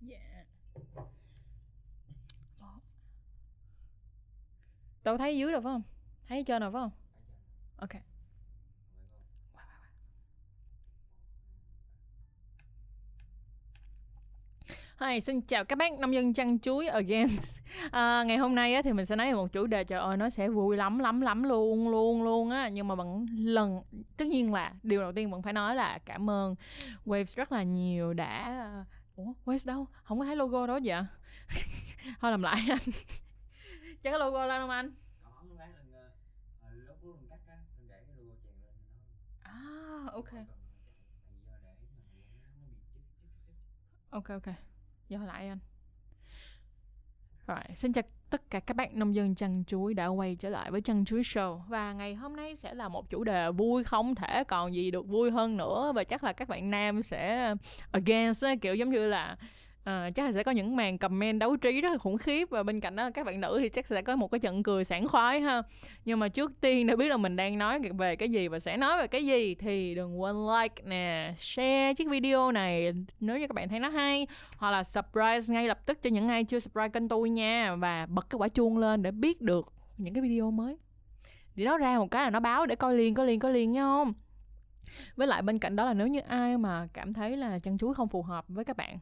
Dạ. 0.00 0.44
Một. 2.58 2.80
tao 5.02 5.18
thấy 5.18 5.38
dưới 5.38 5.52
rồi 5.52 5.62
phải 5.62 5.72
không? 5.72 5.82
Thấy 6.26 6.44
trên 6.44 6.62
rồi 6.62 6.72
phải 6.72 6.80
không? 6.80 6.90
Ok. 7.76 8.07
Hi, 15.00 15.20
xin 15.20 15.40
chào 15.40 15.64
các 15.64 15.78
bác 15.78 15.98
nông 15.98 16.14
dân 16.14 16.34
chăn 16.34 16.58
chuối 16.58 16.86
again. 16.86 17.28
À, 17.90 18.24
ngày 18.24 18.36
hôm 18.36 18.54
nay 18.54 18.74
á, 18.74 18.82
thì 18.82 18.92
mình 18.92 19.06
sẽ 19.06 19.16
nói 19.16 19.26
về 19.26 19.32
một 19.34 19.52
chủ 19.52 19.66
đề 19.66 19.84
trời 19.84 20.00
ơi 20.00 20.16
nó 20.16 20.30
sẽ 20.30 20.48
vui 20.48 20.76
lắm 20.76 20.98
lắm 20.98 21.20
lắm 21.20 21.42
luôn 21.42 21.88
luôn 21.88 22.22
luôn 22.22 22.50
á 22.50 22.68
nhưng 22.68 22.88
mà 22.88 22.94
vẫn 22.94 23.26
lần 23.38 23.82
tất 24.16 24.24
nhiên 24.28 24.52
là 24.52 24.72
điều 24.82 25.00
đầu 25.00 25.12
tiên 25.12 25.30
vẫn 25.30 25.42
phải 25.42 25.52
nói 25.52 25.74
là 25.74 25.98
cảm 26.04 26.30
ơn 26.30 26.54
Waves 27.06 27.36
rất 27.36 27.52
là 27.52 27.62
nhiều 27.62 28.14
đã 28.14 28.84
Ủa 29.16 29.32
Waves 29.44 29.58
đâu? 29.64 29.86
Không 30.02 30.18
có 30.18 30.24
thấy 30.24 30.36
logo 30.36 30.66
đó 30.66 30.80
vậy? 30.84 31.02
Thôi 32.20 32.30
làm 32.30 32.42
lại 32.42 32.60
anh. 32.68 32.78
Cho 34.02 34.10
cái 34.10 34.18
logo 34.18 34.46
lên 34.46 34.60
không 34.60 34.70
anh? 34.70 34.92
ờ, 39.42 39.50
À 39.52 40.12
ok. 40.12 40.30
Ok 44.10 44.28
ok. 44.30 44.67
Giao 45.08 45.26
lại 45.26 45.48
anh. 45.48 45.58
Rồi, 47.46 47.58
xin 47.74 47.92
chào 47.92 48.02
tất 48.30 48.50
cả 48.50 48.60
các 48.60 48.76
bạn 48.76 48.90
nông 48.92 49.14
dân 49.14 49.34
chăn 49.34 49.64
chuối 49.66 49.94
đã 49.94 50.06
quay 50.06 50.36
trở 50.36 50.48
lại 50.48 50.70
với 50.70 50.80
chăn 50.80 51.04
chuối 51.04 51.22
show 51.22 51.58
và 51.68 51.92
ngày 51.92 52.14
hôm 52.14 52.36
nay 52.36 52.56
sẽ 52.56 52.74
là 52.74 52.88
một 52.88 53.10
chủ 53.10 53.24
đề 53.24 53.50
vui 53.50 53.84
không 53.84 54.14
thể 54.14 54.44
còn 54.44 54.74
gì 54.74 54.90
được 54.90 55.06
vui 55.06 55.30
hơn 55.30 55.56
nữa 55.56 55.92
và 55.94 56.04
chắc 56.04 56.24
là 56.24 56.32
các 56.32 56.48
bạn 56.48 56.70
nam 56.70 57.02
sẽ 57.02 57.54
against 57.92 58.44
kiểu 58.60 58.74
giống 58.74 58.90
như 58.90 59.08
là 59.08 59.36
à, 59.88 60.10
chắc 60.10 60.26
là 60.26 60.32
sẽ 60.32 60.42
có 60.42 60.50
những 60.50 60.76
màn 60.76 60.98
comment 60.98 61.40
đấu 61.40 61.56
trí 61.56 61.80
rất 61.80 61.92
là 61.92 61.98
khủng 61.98 62.18
khiếp 62.18 62.50
và 62.50 62.62
bên 62.62 62.80
cạnh 62.80 62.96
đó 62.96 63.10
các 63.10 63.26
bạn 63.26 63.40
nữ 63.40 63.58
thì 63.62 63.68
chắc 63.68 63.86
sẽ 63.86 64.02
có 64.02 64.16
một 64.16 64.30
cái 64.30 64.38
trận 64.38 64.62
cười 64.62 64.84
sảng 64.84 65.08
khoái 65.08 65.40
ha. 65.40 65.62
Nhưng 66.04 66.18
mà 66.18 66.28
trước 66.28 66.52
tiên 66.60 66.86
để 66.86 66.96
biết 66.96 67.08
là 67.08 67.16
mình 67.16 67.36
đang 67.36 67.58
nói 67.58 67.80
về 67.98 68.16
cái 68.16 68.28
gì 68.28 68.48
và 68.48 68.60
sẽ 68.60 68.76
nói 68.76 68.98
về 68.98 69.06
cái 69.06 69.26
gì 69.26 69.54
thì 69.54 69.94
đừng 69.94 70.20
quên 70.20 70.36
like 70.46 70.82
nè 70.84 71.34
share 71.38 71.94
chiếc 71.94 72.08
video 72.08 72.52
này 72.52 72.92
nếu 73.20 73.38
như 73.38 73.46
các 73.46 73.54
bạn 73.54 73.68
thấy 73.68 73.80
nó 73.80 73.88
hay 73.88 74.26
hoặc 74.56 74.70
là 74.70 74.84
surprise 74.84 75.54
ngay 75.54 75.68
lập 75.68 75.86
tức 75.86 76.02
cho 76.02 76.10
những 76.10 76.28
ai 76.28 76.44
chưa 76.44 76.60
subscribe 76.60 76.88
kênh 76.88 77.08
tôi 77.08 77.30
nha 77.30 77.74
và 77.74 78.06
bật 78.06 78.26
cái 78.30 78.36
quả 78.38 78.48
chuông 78.48 78.78
lên 78.78 79.02
để 79.02 79.10
biết 79.10 79.40
được 79.40 79.72
những 79.96 80.14
cái 80.14 80.22
video 80.22 80.50
mới. 80.50 80.76
Thì 81.56 81.64
nó 81.64 81.78
ra 81.78 81.98
một 81.98 82.10
cái 82.10 82.24
là 82.24 82.30
nó 82.30 82.40
báo 82.40 82.66
để 82.66 82.76
coi 82.76 82.94
liền 82.94 83.14
coi 83.14 83.26
liền 83.26 83.40
coi 83.40 83.52
liền 83.52 83.72
nha 83.72 83.82
không? 83.82 84.14
Với 85.16 85.26
lại 85.26 85.42
bên 85.42 85.58
cạnh 85.58 85.76
đó 85.76 85.84
là 85.84 85.94
nếu 85.94 86.06
như 86.06 86.20
ai 86.20 86.58
mà 86.58 86.86
cảm 86.92 87.12
thấy 87.12 87.36
là 87.36 87.58
chăn 87.58 87.78
chuối 87.78 87.94
không 87.94 88.08
phù 88.08 88.22
hợp 88.22 88.44
với 88.48 88.64
các 88.64 88.76
bạn 88.76 88.98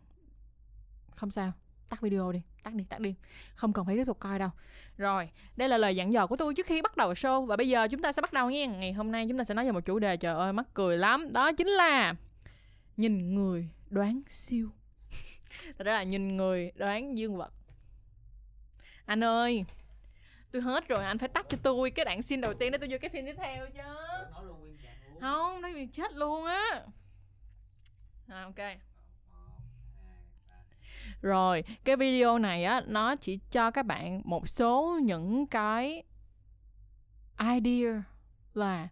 không 1.16 1.30
sao 1.30 1.52
tắt 1.88 2.00
video 2.00 2.32
đi 2.32 2.42
tắt 2.62 2.74
đi 2.74 2.84
tắt 2.88 3.00
đi. 3.00 3.14
Không 3.54 3.72
cần 3.72 3.86
phải 3.86 3.96
tiếp 3.96 4.04
tục 4.04 4.20
coi 4.20 4.38
đâu. 4.38 4.50
Rồi 4.96 5.28
đây 5.56 5.68
là 5.68 5.78
lời 5.78 5.96
dặn 5.96 6.12
dò 6.12 6.26
của 6.26 6.36
tôi 6.36 6.54
trước 6.54 6.66
khi 6.66 6.82
bắt 6.82 6.96
đầu 6.96 7.12
show. 7.12 7.46
Và 7.46 7.56
bây 7.56 7.68
giờ 7.68 7.88
chúng 7.90 8.02
ta 8.02 8.12
sẽ 8.12 8.22
bắt 8.22 8.32
đầu 8.32 8.50
nha. 8.50 8.66
Ngày 8.66 8.92
hôm 8.92 9.12
nay 9.12 9.26
chúng 9.28 9.38
ta 9.38 9.44
sẽ 9.44 9.54
nói 9.54 9.64
về 9.64 9.72
một 9.72 9.84
chủ 9.84 9.98
đề 9.98 10.16
trời 10.16 10.34
ơi 10.34 10.52
mắc 10.52 10.66
cười 10.74 10.98
lắm. 10.98 11.32
Đó 11.32 11.52
chính 11.52 11.66
là 11.66 12.14
nhìn 12.96 13.34
người 13.34 13.68
đoán 13.90 14.20
siêu. 14.26 14.70
Thật 15.78 15.84
ra 15.84 15.92
là 15.92 16.02
nhìn 16.02 16.36
người 16.36 16.72
đoán 16.74 17.18
dương 17.18 17.36
vật. 17.36 17.52
Anh 19.06 19.24
ơi 19.24 19.64
tôi 20.50 20.62
hết 20.62 20.88
rồi 20.88 21.04
anh 21.04 21.18
phải 21.18 21.28
tắt 21.28 21.46
cho 21.48 21.58
tôi 21.62 21.90
cái 21.90 22.04
đoạn 22.04 22.22
xin 22.22 22.40
đầu 22.40 22.54
tiên 22.54 22.72
để 22.72 22.78
tôi 22.78 22.88
vô 22.88 22.96
cái 23.00 23.10
xin 23.10 23.26
tiếp 23.26 23.36
theo 23.38 23.66
chứ. 23.66 23.82
Nói 25.20 25.32
không 25.32 25.60
nói 25.60 25.72
chuyện 25.74 25.88
chết 25.88 26.12
luôn 26.12 26.44
á. 26.44 26.82
À, 28.28 28.42
ok 28.42 28.85
rồi, 31.26 31.64
cái 31.84 31.96
video 31.96 32.38
này 32.38 32.64
á 32.64 32.82
nó 32.86 33.16
chỉ 33.16 33.38
cho 33.50 33.70
các 33.70 33.86
bạn 33.86 34.20
một 34.24 34.48
số 34.48 34.98
những 35.02 35.46
cái 35.46 36.02
idea 37.38 38.02
là 38.54 38.88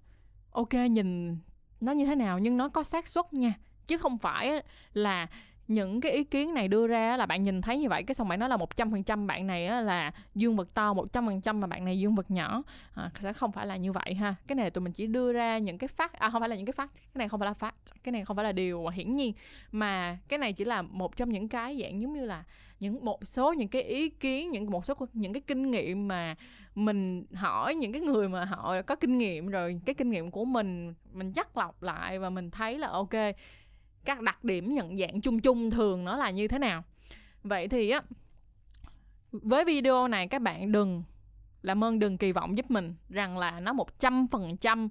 ok 0.50 0.75
nhìn 0.91 1.39
nó 1.81 1.93
như 1.93 2.06
thế 2.06 2.15
nào 2.15 2.39
nhưng 2.39 2.56
nó 2.56 2.69
có 2.69 2.84
xác 2.84 3.09
suất 3.09 3.33
nha. 3.33 3.55
Chứ 3.87 3.99
không 3.99 4.19
phải 4.19 4.62
là 4.93 5.27
những 5.69 6.01
cái 6.01 6.13
ý 6.13 6.25
kiến 6.25 6.55
này 6.55 6.69
đưa 6.69 6.87
ra 6.87 7.17
là 7.17 7.27
bạn 7.27 7.43
nhìn 7.43 7.63
thấy 7.63 7.79
như 7.79 7.89
vậy 7.89 8.03
cái 8.03 8.15
xong 8.15 8.29
bạn 8.29 8.41
nói 8.41 8.49
là 8.49 8.57
một 8.57 8.77
trăm 8.77 8.91
phần 8.91 9.03
trăm 9.03 9.27
bạn 9.27 9.47
này 9.47 9.83
là 9.83 10.13
dương 10.35 10.57
vật 10.57 10.69
to 10.75 10.95
một 10.95 11.13
trăm 11.13 11.27
phần 11.27 11.41
trăm 11.41 11.61
mà 11.61 11.67
bạn 11.67 11.85
này 11.85 11.99
dương 11.99 12.15
vật 12.15 12.31
nhỏ. 12.31 12.63
À, 12.95 13.11
sẽ 13.19 13.33
không 13.33 13.53
phải 13.53 13.67
là 13.67 13.77
như 13.77 13.93
vậy 13.93 14.15
ha. 14.15 14.35
Cái 14.47 14.57
này 14.57 14.71
tụi 14.71 14.83
mình 14.83 14.93
chỉ 14.93 15.07
đưa 15.07 15.33
ra 15.33 15.59
những 15.59 15.79
cái 15.79 15.89
phát 15.89 16.13
à 16.13 16.31
không 16.31 16.41
phải 16.41 16.49
là 16.49 16.57
những 16.57 16.67
cái 16.67 16.73
phát 16.73 16.91
cái 16.95 17.19
này 17.19 17.29
không 17.29 17.41
phải 17.41 17.47
là 17.47 17.55
phát 17.55 17.75
cái 18.03 18.13
này 18.13 18.25
không 18.25 18.37
phải 18.37 18.45
là 18.45 18.53
điều 18.53 18.87
hiển 18.87 19.13
nhiên. 19.13 19.33
Mà 19.73 20.19
cái 20.29 20.39
này 20.39 20.53
chỉ 20.53 20.65
là 20.65 20.83
một 20.83 21.17
trong 21.17 21.33
những 21.33 21.49
cái 21.49 21.79
dạng 21.83 22.01
giống 22.01 22.13
như 22.13 22.27
là 22.27 22.45
những 22.81 23.05
một 23.05 23.27
số 23.27 23.53
những 23.53 23.69
cái 23.69 23.83
ý 23.83 24.09
kiến 24.09 24.51
những 24.51 24.71
một 24.71 24.85
số 24.85 24.95
những 25.13 25.33
cái 25.33 25.43
kinh 25.47 25.71
nghiệm 25.71 26.09
mà 26.09 26.35
mình 26.75 27.27
hỏi 27.35 27.75
những 27.75 27.93
cái 27.93 28.03
người 28.03 28.29
mà 28.29 28.45
họ 28.45 28.83
có 28.83 28.97
kinh 28.97 29.19
nghiệm 29.19 29.49
rồi 29.49 29.81
cái 29.87 29.95
kinh 29.95 30.11
nghiệm 30.11 30.31
của 30.31 30.45
mình 30.45 30.95
mình 31.13 31.33
chắc 31.33 31.57
lọc 31.57 31.83
lại 31.83 32.19
và 32.19 32.31
mình 32.31 32.51
thấy 32.51 32.79
là 32.79 32.89
ok 32.89 33.15
các 34.04 34.20
đặc 34.20 34.44
điểm 34.44 34.75
nhận 34.75 34.98
dạng 34.98 35.20
chung 35.20 35.41
chung 35.41 35.70
thường 35.70 36.04
nó 36.04 36.16
là 36.16 36.31
như 36.31 36.48
thế 36.48 36.59
nào. 36.59 36.84
Vậy 37.42 37.69
thì 37.69 37.91
á, 37.91 38.00
với 39.32 39.65
video 39.65 40.09
này 40.09 40.26
các 40.26 40.42
bạn 40.42 40.72
đừng, 40.72 41.03
làm 41.62 41.84
ơn 41.84 41.98
đừng 41.98 42.19
kỳ 42.19 42.32
vọng 42.32 42.59
giúp 42.59 42.70
mình 42.70 42.94
rằng 43.09 43.38
là 43.38 43.60
nó 43.60 43.72
một 43.72 43.98
trăm 43.98 44.26
phần 44.26 44.56
trăm, 44.56 44.88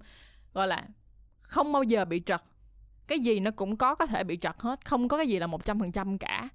gọi 0.54 0.68
là, 0.68 0.88
không 1.42 1.72
bao 1.72 1.84
giờ 1.84 2.06
bị 2.06 2.22
trật. 2.26 2.42
Cái 3.08 3.20
gì 3.20 3.40
nó 3.40 3.52
cũng 3.52 3.78
có 3.78 3.96
có 3.96 4.06
thể 4.06 4.24
bị 4.24 4.38
trật 4.42 4.56
hết, 4.58 4.86
không 4.86 5.08
có 5.08 5.18
cái 5.18 5.28
gì 5.28 5.40
là 5.40 5.48
một 5.48 5.66
trăm 5.66 5.80
phần 5.80 5.92
trăm 5.92 6.18
cả. 6.18 6.50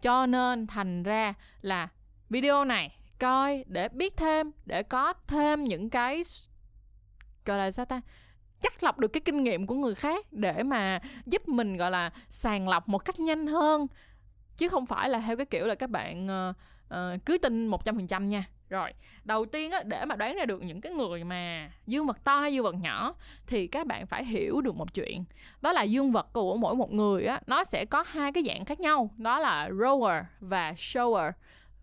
Cho 0.00 0.26
nên 0.26 0.66
thành 0.66 1.02
ra 1.02 1.34
là 1.60 1.88
video 2.30 2.64
này 2.64 2.96
coi 3.18 3.64
để 3.66 3.88
biết 3.88 4.16
thêm, 4.16 4.50
để 4.66 4.82
có 4.82 5.12
thêm 5.12 5.64
những 5.64 5.90
cái 5.90 6.22
gọi 7.44 7.58
là 7.58 7.70
sao 7.70 7.84
ta? 7.84 8.00
Chắc 8.64 8.82
lọc 8.82 8.98
được 8.98 9.08
cái 9.08 9.20
kinh 9.20 9.42
nghiệm 9.42 9.66
của 9.66 9.74
người 9.74 9.94
khác 9.94 10.32
để 10.32 10.62
mà 10.62 11.00
giúp 11.26 11.48
mình 11.48 11.76
gọi 11.76 11.90
là 11.90 12.10
sàng 12.28 12.68
lọc 12.68 12.88
một 12.88 12.98
cách 12.98 13.20
nhanh 13.20 13.46
hơn. 13.46 13.86
Chứ 14.56 14.68
không 14.68 14.86
phải 14.86 15.08
là 15.08 15.18
theo 15.20 15.36
cái 15.36 15.46
kiểu 15.46 15.66
là 15.66 15.74
các 15.74 15.90
bạn 15.90 16.26
uh, 16.26 16.56
uh, 16.94 17.26
cứ 17.26 17.38
tin 17.38 17.66
một 17.66 17.84
trăm 17.84 17.96
phần 17.96 18.06
trăm 18.06 18.28
nha. 18.28 18.44
Rồi 18.68 18.92
đầu 19.24 19.44
tiên 19.44 19.70
á 19.70 19.82
để 19.82 20.04
mà 20.04 20.16
đoán 20.16 20.36
ra 20.36 20.44
được 20.44 20.62
những 20.62 20.80
cái 20.80 20.92
người 20.92 21.24
mà 21.24 21.70
dương 21.86 22.06
vật 22.06 22.24
to 22.24 22.40
hay 22.40 22.54
dương 22.54 22.64
vật 22.64 22.74
nhỏ 22.74 23.14
thì 23.46 23.66
các 23.66 23.86
bạn 23.86 24.06
phải 24.06 24.24
hiểu 24.24 24.60
được 24.60 24.76
một 24.76 24.94
chuyện. 24.94 25.24
Đó 25.60 25.72
là 25.72 25.82
dương 25.82 26.12
vật 26.12 26.32
của 26.32 26.56
mỗi 26.56 26.74
một 26.74 26.92
người 26.92 27.24
á 27.24 27.40
nó 27.46 27.64
sẽ 27.64 27.84
có 27.84 28.04
hai 28.06 28.32
cái 28.32 28.42
dạng 28.42 28.64
khác 28.64 28.80
nhau 28.80 29.10
đó 29.16 29.38
là 29.38 29.68
rower 29.68 30.24
và 30.40 30.72
shower. 30.72 31.32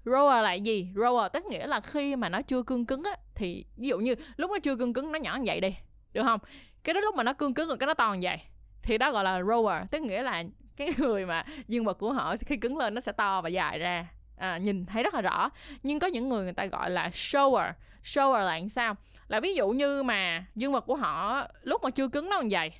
Rower 0.05 0.41
là 0.41 0.53
gì? 0.53 0.87
Rower 0.95 1.29
tức 1.29 1.45
nghĩa 1.45 1.67
là 1.67 1.79
khi 1.79 2.15
mà 2.15 2.29
nó 2.29 2.41
chưa 2.41 2.63
cương 2.63 2.85
cứng 2.85 3.03
á 3.03 3.11
thì 3.35 3.65
ví 3.77 3.87
dụ 3.87 3.99
như 3.99 4.15
lúc 4.37 4.51
nó 4.51 4.59
chưa 4.59 4.75
cương 4.75 4.93
cứng 4.93 5.11
nó 5.11 5.19
nhỏ 5.19 5.35
như 5.35 5.43
vậy 5.45 5.61
đi 5.61 5.75
được 6.13 6.23
không? 6.23 6.39
Cái 6.83 6.93
đó 6.93 7.01
lúc 7.01 7.15
mà 7.15 7.23
nó 7.23 7.33
cương 7.33 7.53
cứng 7.53 7.67
rồi 7.67 7.77
cái 7.77 7.87
nó 7.87 7.93
to 7.93 8.15
vậy. 8.21 8.37
Thì 8.81 8.97
đó 8.97 9.11
gọi 9.11 9.23
là 9.23 9.41
rower 9.41 9.85
tức 9.91 10.01
nghĩa 10.01 10.23
là 10.23 10.43
cái 10.75 10.89
người 10.97 11.25
mà 11.25 11.45
dương 11.67 11.85
vật 11.85 11.97
của 11.97 12.13
họ 12.13 12.35
khi 12.45 12.57
cứng 12.57 12.77
lên 12.77 12.93
nó 12.93 13.01
sẽ 13.01 13.11
to 13.11 13.41
và 13.41 13.49
dài 13.49 13.79
ra. 13.79 14.07
À, 14.37 14.57
nhìn 14.57 14.85
thấy 14.85 15.03
rất 15.03 15.13
là 15.13 15.21
rõ. 15.21 15.49
Nhưng 15.83 15.99
có 15.99 16.07
những 16.07 16.29
người 16.29 16.43
người 16.43 16.53
ta 16.53 16.65
gọi 16.65 16.89
là 16.89 17.07
shower. 17.07 17.71
Shower 18.03 18.33
là 18.33 18.43
làm 18.43 18.69
sao? 18.69 18.95
Là 19.27 19.39
ví 19.39 19.55
dụ 19.55 19.69
như 19.69 20.03
mà 20.03 20.45
dương 20.55 20.73
vật 20.73 20.85
của 20.85 20.95
họ 20.95 21.43
lúc 21.63 21.83
mà 21.83 21.89
chưa 21.89 22.07
cứng 22.07 22.29
nó 22.29 22.37
còn 22.37 22.49
dày 22.49 22.79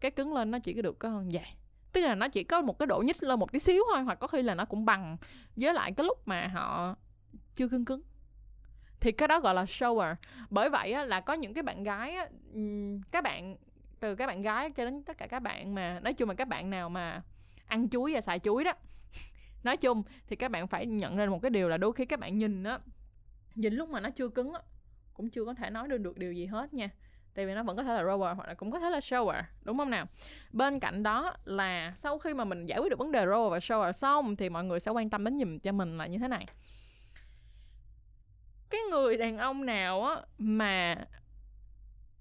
cái 0.00 0.10
cứng 0.10 0.34
lên 0.34 0.50
nó 0.50 0.58
chỉ 0.58 0.74
có 0.74 0.82
được 0.82 0.98
có 0.98 1.08
hơn 1.08 1.30
vậy 1.32 1.46
tức 1.92 2.00
là 2.00 2.14
nó 2.14 2.28
chỉ 2.28 2.44
có 2.44 2.60
một 2.60 2.78
cái 2.78 2.86
độ 2.86 3.02
nhích 3.02 3.22
lên 3.22 3.40
một 3.40 3.52
tí 3.52 3.58
xíu 3.58 3.84
thôi 3.94 4.02
hoặc 4.02 4.14
có 4.14 4.26
khi 4.26 4.42
là 4.42 4.54
nó 4.54 4.64
cũng 4.64 4.84
bằng 4.84 5.16
với 5.56 5.74
lại 5.74 5.92
cái 5.92 6.06
lúc 6.06 6.28
mà 6.28 6.46
họ 6.46 6.96
chưa 7.54 7.68
cứng 7.68 7.84
cứng 7.84 8.02
thì 9.02 9.12
cái 9.12 9.28
đó 9.28 9.40
gọi 9.40 9.54
là 9.54 9.64
shower. 9.64 10.14
Bởi 10.50 10.70
vậy 10.70 10.92
á, 10.92 11.04
là 11.04 11.20
có 11.20 11.32
những 11.32 11.54
cái 11.54 11.62
bạn 11.62 11.82
gái 11.82 12.14
á, 12.14 12.28
các 13.12 13.24
bạn 13.24 13.56
từ 14.00 14.14
các 14.14 14.26
bạn 14.26 14.42
gái 14.42 14.70
cho 14.70 14.84
đến 14.84 15.02
tất 15.02 15.18
cả 15.18 15.26
các 15.26 15.40
bạn 15.40 15.74
mà 15.74 16.00
nói 16.02 16.12
chung 16.12 16.28
là 16.28 16.34
các 16.34 16.48
bạn 16.48 16.70
nào 16.70 16.88
mà 16.88 17.22
ăn 17.66 17.88
chuối 17.88 18.14
và 18.14 18.20
xài 18.20 18.38
chuối 18.38 18.64
đó. 18.64 18.72
Nói 19.64 19.76
chung 19.76 20.02
thì 20.26 20.36
các 20.36 20.50
bạn 20.50 20.66
phải 20.66 20.86
nhận 20.86 21.16
ra 21.16 21.26
một 21.26 21.38
cái 21.42 21.50
điều 21.50 21.68
là 21.68 21.76
đôi 21.76 21.92
khi 21.92 22.04
các 22.04 22.20
bạn 22.20 22.38
nhìn 22.38 22.64
á 22.64 22.78
nhìn 23.54 23.74
lúc 23.74 23.88
mà 23.88 24.00
nó 24.00 24.10
chưa 24.10 24.28
cứng 24.28 24.52
á 24.52 24.60
cũng 25.14 25.30
chưa 25.30 25.44
có 25.44 25.54
thể 25.54 25.70
nói 25.70 25.88
được 25.88 25.98
được 25.98 26.18
điều 26.18 26.32
gì 26.32 26.46
hết 26.46 26.74
nha. 26.74 26.88
Tại 27.34 27.46
vì 27.46 27.54
nó 27.54 27.62
vẫn 27.62 27.76
có 27.76 27.82
thể 27.82 27.94
là 27.94 28.02
rower 28.02 28.34
hoặc 28.34 28.48
là 28.48 28.54
cũng 28.54 28.70
có 28.70 28.80
thể 28.80 28.90
là 28.90 28.98
shower 28.98 29.42
đúng 29.62 29.78
không 29.78 29.90
nào? 29.90 30.06
Bên 30.52 30.80
cạnh 30.80 31.02
đó 31.02 31.34
là 31.44 31.92
sau 31.96 32.18
khi 32.18 32.34
mà 32.34 32.44
mình 32.44 32.66
giải 32.66 32.78
quyết 32.78 32.90
được 32.90 32.98
vấn 32.98 33.12
đề 33.12 33.26
rower 33.26 33.50
và 33.50 33.58
shower 33.58 33.92
xong 33.92 34.36
thì 34.36 34.48
mọi 34.48 34.64
người 34.64 34.80
sẽ 34.80 34.90
quan 34.90 35.10
tâm 35.10 35.24
đến 35.24 35.36
nhìn 35.36 35.58
cho 35.58 35.72
mình 35.72 35.98
là 35.98 36.06
như 36.06 36.18
thế 36.18 36.28
này 36.28 36.46
cái 38.72 38.80
người 38.90 39.16
đàn 39.16 39.38
ông 39.38 39.66
nào 39.66 40.04
á 40.04 40.16
mà 40.38 40.96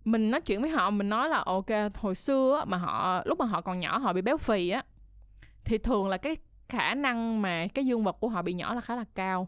mình 0.05 0.31
nói 0.31 0.41
chuyện 0.41 0.61
với 0.61 0.69
họ 0.69 0.89
mình 0.89 1.09
nói 1.09 1.29
là 1.29 1.37
ok 1.37 1.69
hồi 1.95 2.15
xưa 2.15 2.57
á, 2.59 2.65
mà 2.65 2.77
họ 2.77 3.21
lúc 3.25 3.39
mà 3.39 3.45
họ 3.45 3.61
còn 3.61 3.79
nhỏ 3.79 3.97
họ 3.97 4.13
bị 4.13 4.21
béo 4.21 4.37
phì 4.37 4.69
á 4.69 4.83
thì 5.65 5.77
thường 5.77 6.07
là 6.07 6.17
cái 6.17 6.35
khả 6.69 6.95
năng 6.95 7.41
mà 7.41 7.67
cái 7.73 7.85
dương 7.85 8.03
vật 8.03 8.17
của 8.19 8.27
họ 8.27 8.41
bị 8.41 8.53
nhỏ 8.53 8.73
là 8.73 8.81
khá 8.81 8.95
là 8.95 9.05
cao. 9.15 9.47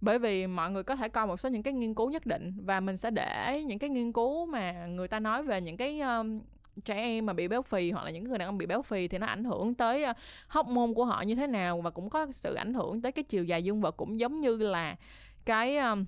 Bởi 0.00 0.18
vì 0.18 0.46
mọi 0.46 0.70
người 0.70 0.82
có 0.82 0.96
thể 0.96 1.08
coi 1.08 1.26
một 1.26 1.36
số 1.36 1.48
những 1.48 1.62
cái 1.62 1.72
nghiên 1.72 1.94
cứu 1.94 2.10
nhất 2.10 2.26
định 2.26 2.56
và 2.64 2.80
mình 2.80 2.96
sẽ 2.96 3.10
để 3.10 3.64
những 3.66 3.78
cái 3.78 3.90
nghiên 3.90 4.12
cứu 4.12 4.46
mà 4.46 4.86
người 4.86 5.08
ta 5.08 5.20
nói 5.20 5.42
về 5.42 5.60
những 5.60 5.76
cái 5.76 6.00
um, 6.00 6.40
trẻ 6.84 6.94
em 6.94 7.26
mà 7.26 7.32
bị 7.32 7.48
béo 7.48 7.62
phì 7.62 7.90
hoặc 7.90 8.04
là 8.04 8.10
những 8.10 8.24
người 8.24 8.38
đàn 8.38 8.48
ông 8.48 8.58
bị 8.58 8.66
béo 8.66 8.82
phì 8.82 9.08
thì 9.08 9.18
nó 9.18 9.26
ảnh 9.26 9.44
hưởng 9.44 9.74
tới 9.74 10.04
uh, 10.60 10.68
môn 10.68 10.94
của 10.94 11.04
họ 11.04 11.22
như 11.22 11.34
thế 11.34 11.46
nào 11.46 11.80
và 11.80 11.90
cũng 11.90 12.10
có 12.10 12.26
sự 12.30 12.54
ảnh 12.54 12.74
hưởng 12.74 13.02
tới 13.02 13.12
cái 13.12 13.22
chiều 13.22 13.44
dài 13.44 13.64
dương 13.64 13.80
vật 13.80 13.96
cũng 13.96 14.20
giống 14.20 14.40
như 14.40 14.56
là 14.56 14.96
cái 15.44 15.78
um, 15.78 16.04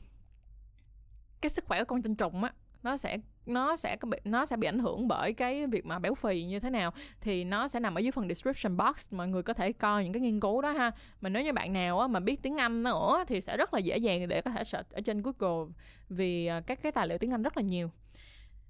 cái 1.45 1.51
sức 1.51 1.65
khỏe 1.65 1.79
của 1.79 1.85
con 1.85 2.03
tinh 2.03 2.15
trùng 2.15 2.45
á 2.45 2.53
nó 2.83 2.97
sẽ 2.97 3.19
nó 3.47 3.77
sẽ 3.77 3.97
có 3.97 4.09
bị 4.09 4.19
nó 4.25 4.47
sẽ 4.47 4.57
bị 4.57 4.69
ảnh 4.69 4.79
hưởng 4.79 5.09
bởi 5.09 5.33
cái 5.33 5.67
việc 5.67 5.87
mà 5.87 5.99
béo 5.99 6.15
phì 6.15 6.45
như 6.45 6.61
thế 6.61 6.71
nào. 6.71 6.93
Thì 7.21 7.45
nó 7.45 7.69
sẽ 7.69 7.81
nằm 7.81 7.95
ở 7.95 8.01
dưới 8.01 8.13
phần 8.13 8.29
description 8.29 8.77
box 8.77 9.13
mọi 9.13 9.29
người 9.29 9.43
có 9.43 9.55
thể 9.55 9.73
coi 9.73 10.05
những 10.05 10.13
cái 10.13 10.21
nghiên 10.21 10.41
cứu 10.41 10.63
đó 10.63 10.71
ha. 10.73 10.91
Mà 11.21 11.29
nếu 11.29 11.45
như 11.45 11.53
bạn 11.53 11.73
nào 11.73 12.01
á, 12.01 12.07
mà 12.07 12.21
biết 12.21 12.43
tiếng 12.43 12.57
Anh 12.57 12.83
nữa 12.83 13.25
thì 13.27 13.41
sẽ 13.41 13.57
rất 13.57 13.75
là 13.75 13.81
dễ 13.81 13.97
dàng 13.97 14.29
để 14.29 14.41
có 14.41 14.51
thể 14.51 14.65
search 14.65 14.91
ở 14.91 15.01
trên 15.01 15.23
Google 15.23 15.73
vì 16.09 16.47
à, 16.47 16.61
các 16.61 16.83
cái 16.83 16.93
tài 16.93 17.09
liệu 17.09 17.19
tiếng 17.19 17.31
Anh 17.31 17.43
rất 17.43 17.57
là 17.57 17.63
nhiều 17.63 17.91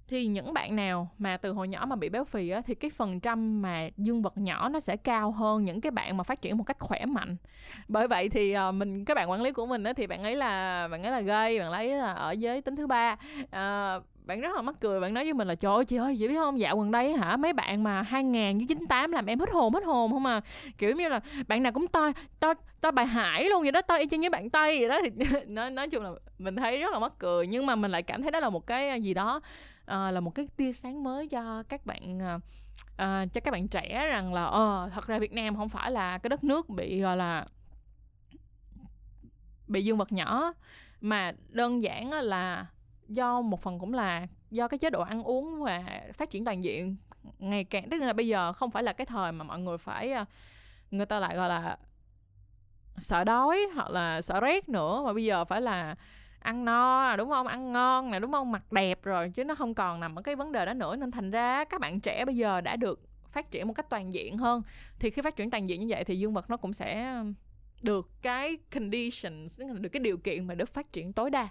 thì 0.07 0.25
những 0.25 0.53
bạn 0.53 0.75
nào 0.75 1.09
mà 1.17 1.37
từ 1.37 1.51
hồi 1.51 1.67
nhỏ 1.67 1.85
mà 1.87 1.95
bị 1.95 2.09
béo 2.09 2.23
phì 2.23 2.49
á, 2.49 2.61
thì 2.65 2.75
cái 2.75 2.91
phần 2.91 3.19
trăm 3.19 3.61
mà 3.61 3.89
dương 3.97 4.21
vật 4.21 4.37
nhỏ 4.37 4.69
nó 4.69 4.79
sẽ 4.79 4.97
cao 4.97 5.31
hơn 5.31 5.65
những 5.65 5.81
cái 5.81 5.91
bạn 5.91 6.17
mà 6.17 6.23
phát 6.23 6.41
triển 6.41 6.57
một 6.57 6.63
cách 6.63 6.79
khỏe 6.79 7.05
mạnh. 7.05 7.35
Bởi 7.87 8.07
vậy 8.07 8.29
thì 8.29 8.55
uh, 8.69 8.73
mình 8.73 9.05
các 9.05 9.15
bạn 9.15 9.31
quản 9.31 9.41
lý 9.41 9.51
của 9.51 9.65
mình 9.65 9.83
á, 9.83 9.93
thì 9.93 10.07
bạn 10.07 10.23
ấy 10.23 10.35
là 10.35 10.87
bạn 10.87 11.03
ấy 11.03 11.11
là 11.11 11.21
gay 11.21 11.59
bạn 11.59 11.71
ấy 11.71 11.89
là 11.89 12.13
ở 12.13 12.31
giới 12.31 12.61
tính 12.61 12.75
thứ 12.75 12.87
ba. 12.87 13.17
Uh, 13.43 14.03
bạn 14.25 14.41
rất 14.41 14.55
là 14.55 14.61
mắc 14.61 14.75
cười 14.79 14.99
bạn 14.99 15.13
nói 15.13 15.23
với 15.23 15.33
mình 15.33 15.47
là 15.47 15.55
trời 15.55 15.75
ơi 15.75 15.85
chị 15.85 15.97
ơi 15.97 16.15
chị 16.19 16.27
biết 16.27 16.35
không? 16.35 16.59
Dạo 16.59 16.77
gần 16.77 16.91
đây 16.91 17.13
hả 17.13 17.37
mấy 17.37 17.53
bạn 17.53 17.83
mà 17.83 18.01
2000 18.01 18.57
với 18.57 18.65
98 18.67 19.11
làm 19.11 19.25
em 19.25 19.39
hết 19.39 19.49
hồn 19.49 19.73
hết 19.73 19.83
hồn 19.85 20.11
không 20.11 20.25
à. 20.25 20.41
Kiểu 20.77 20.95
như 20.95 21.09
là 21.09 21.19
bạn 21.47 21.63
nào 21.63 21.71
cũng 21.71 21.87
to 21.87 22.11
to 22.39 22.53
to 22.81 22.91
bài 22.91 23.05
hải 23.05 23.49
luôn 23.49 23.61
vậy 23.61 23.71
đó 23.71 23.81
to 23.81 23.95
y 23.95 24.07
chang 24.07 24.19
với 24.19 24.29
bạn 24.29 24.49
tây 24.49 24.79
vậy 24.79 24.89
đó. 24.89 24.99
Thì 25.03 25.25
nói 25.47 25.71
nói 25.71 25.89
chung 25.89 26.03
là 26.03 26.11
mình 26.39 26.55
thấy 26.55 26.77
rất 26.77 26.91
là 26.91 26.99
mắc 26.99 27.13
cười 27.19 27.47
nhưng 27.47 27.65
mà 27.65 27.75
mình 27.75 27.91
lại 27.91 28.03
cảm 28.03 28.21
thấy 28.21 28.31
đó 28.31 28.39
là 28.39 28.49
một 28.49 28.67
cái 28.67 29.01
gì 29.01 29.13
đó 29.13 29.41
uh, 29.91 30.13
là 30.13 30.19
một 30.19 30.35
cái 30.35 30.47
tia 30.57 30.73
sáng 30.73 31.03
mới 31.03 31.27
cho 31.27 31.63
các 31.63 31.85
bạn 31.85 32.17
uh, 32.35 32.41
uh, 32.77 33.33
cho 33.33 33.41
các 33.43 33.51
bạn 33.51 33.67
trẻ 33.67 34.07
rằng 34.07 34.33
là 34.33 34.43
ờ 34.45 34.83
uh, 34.87 34.93
thật 34.93 35.07
ra 35.07 35.19
Việt 35.19 35.33
Nam 35.33 35.55
không 35.55 35.69
phải 35.69 35.91
là 35.91 36.17
cái 36.17 36.29
đất 36.29 36.43
nước 36.43 36.69
bị 36.69 37.01
gọi 37.01 37.17
là 37.17 37.45
bị 39.67 39.83
dương 39.83 39.97
vật 39.97 40.11
nhỏ 40.11 40.53
mà 41.01 41.31
đơn 41.49 41.83
giản 41.83 42.11
là 42.11 42.65
do 43.07 43.41
một 43.41 43.61
phần 43.61 43.79
cũng 43.79 43.93
là 43.93 44.27
do 44.51 44.67
cái 44.67 44.77
chế 44.77 44.89
độ 44.89 45.01
ăn 45.01 45.23
uống 45.23 45.63
và 45.63 46.01
phát 46.13 46.29
triển 46.29 46.45
toàn 46.45 46.63
diện 46.63 46.95
ngày 47.39 47.63
càng 47.63 47.89
tức 47.89 48.01
là 48.01 48.13
bây 48.13 48.27
giờ 48.27 48.53
không 48.53 48.71
phải 48.71 48.83
là 48.83 48.93
cái 48.93 49.05
thời 49.05 49.31
mà 49.31 49.43
mọi 49.43 49.59
người 49.59 49.77
phải 49.77 50.13
người 50.91 51.05
ta 51.05 51.19
lại 51.19 51.35
gọi 51.35 51.49
là 51.49 51.77
sợ 52.97 53.23
đói 53.23 53.59
hoặc 53.75 53.89
là 53.89 54.21
sợ 54.21 54.39
rét 54.39 54.69
nữa 54.69 55.01
mà 55.05 55.13
bây 55.13 55.23
giờ 55.23 55.45
phải 55.45 55.61
là 55.61 55.95
ăn 56.45 56.65
no, 56.65 57.15
đúng 57.17 57.29
không? 57.29 57.47
Ăn 57.47 57.71
ngon 57.71 58.11
nè, 58.11 58.19
đúng 58.19 58.31
không? 58.31 58.51
Mặc 58.51 58.71
đẹp 58.71 59.03
rồi, 59.03 59.29
chứ 59.29 59.43
nó 59.43 59.55
không 59.55 59.73
còn 59.73 59.99
nằm 59.99 60.15
ở 60.15 60.21
cái 60.21 60.35
vấn 60.35 60.51
đề 60.51 60.65
đó 60.65 60.73
nữa. 60.73 60.95
Nên 60.95 61.11
thành 61.11 61.31
ra 61.31 61.63
các 61.63 61.81
bạn 61.81 61.99
trẻ 61.99 62.25
bây 62.25 62.35
giờ 62.35 62.61
đã 62.61 62.75
được 62.75 63.01
phát 63.31 63.51
triển 63.51 63.67
một 63.67 63.73
cách 63.73 63.89
toàn 63.89 64.13
diện 64.13 64.37
hơn. 64.37 64.61
Thì 64.99 65.09
khi 65.09 65.21
phát 65.21 65.35
triển 65.35 65.49
toàn 65.51 65.69
diện 65.69 65.79
như 65.79 65.87
vậy 65.89 66.03
thì 66.03 66.19
dương 66.19 66.33
vật 66.33 66.49
nó 66.49 66.57
cũng 66.57 66.73
sẽ 66.73 67.15
được 67.81 68.09
cái 68.21 68.57
conditions, 68.73 69.61
được 69.79 69.89
cái 69.89 69.99
điều 69.99 70.17
kiện 70.17 70.47
mà 70.47 70.55
được 70.55 70.73
phát 70.73 70.93
triển 70.93 71.13
tối 71.13 71.29
đa. 71.29 71.47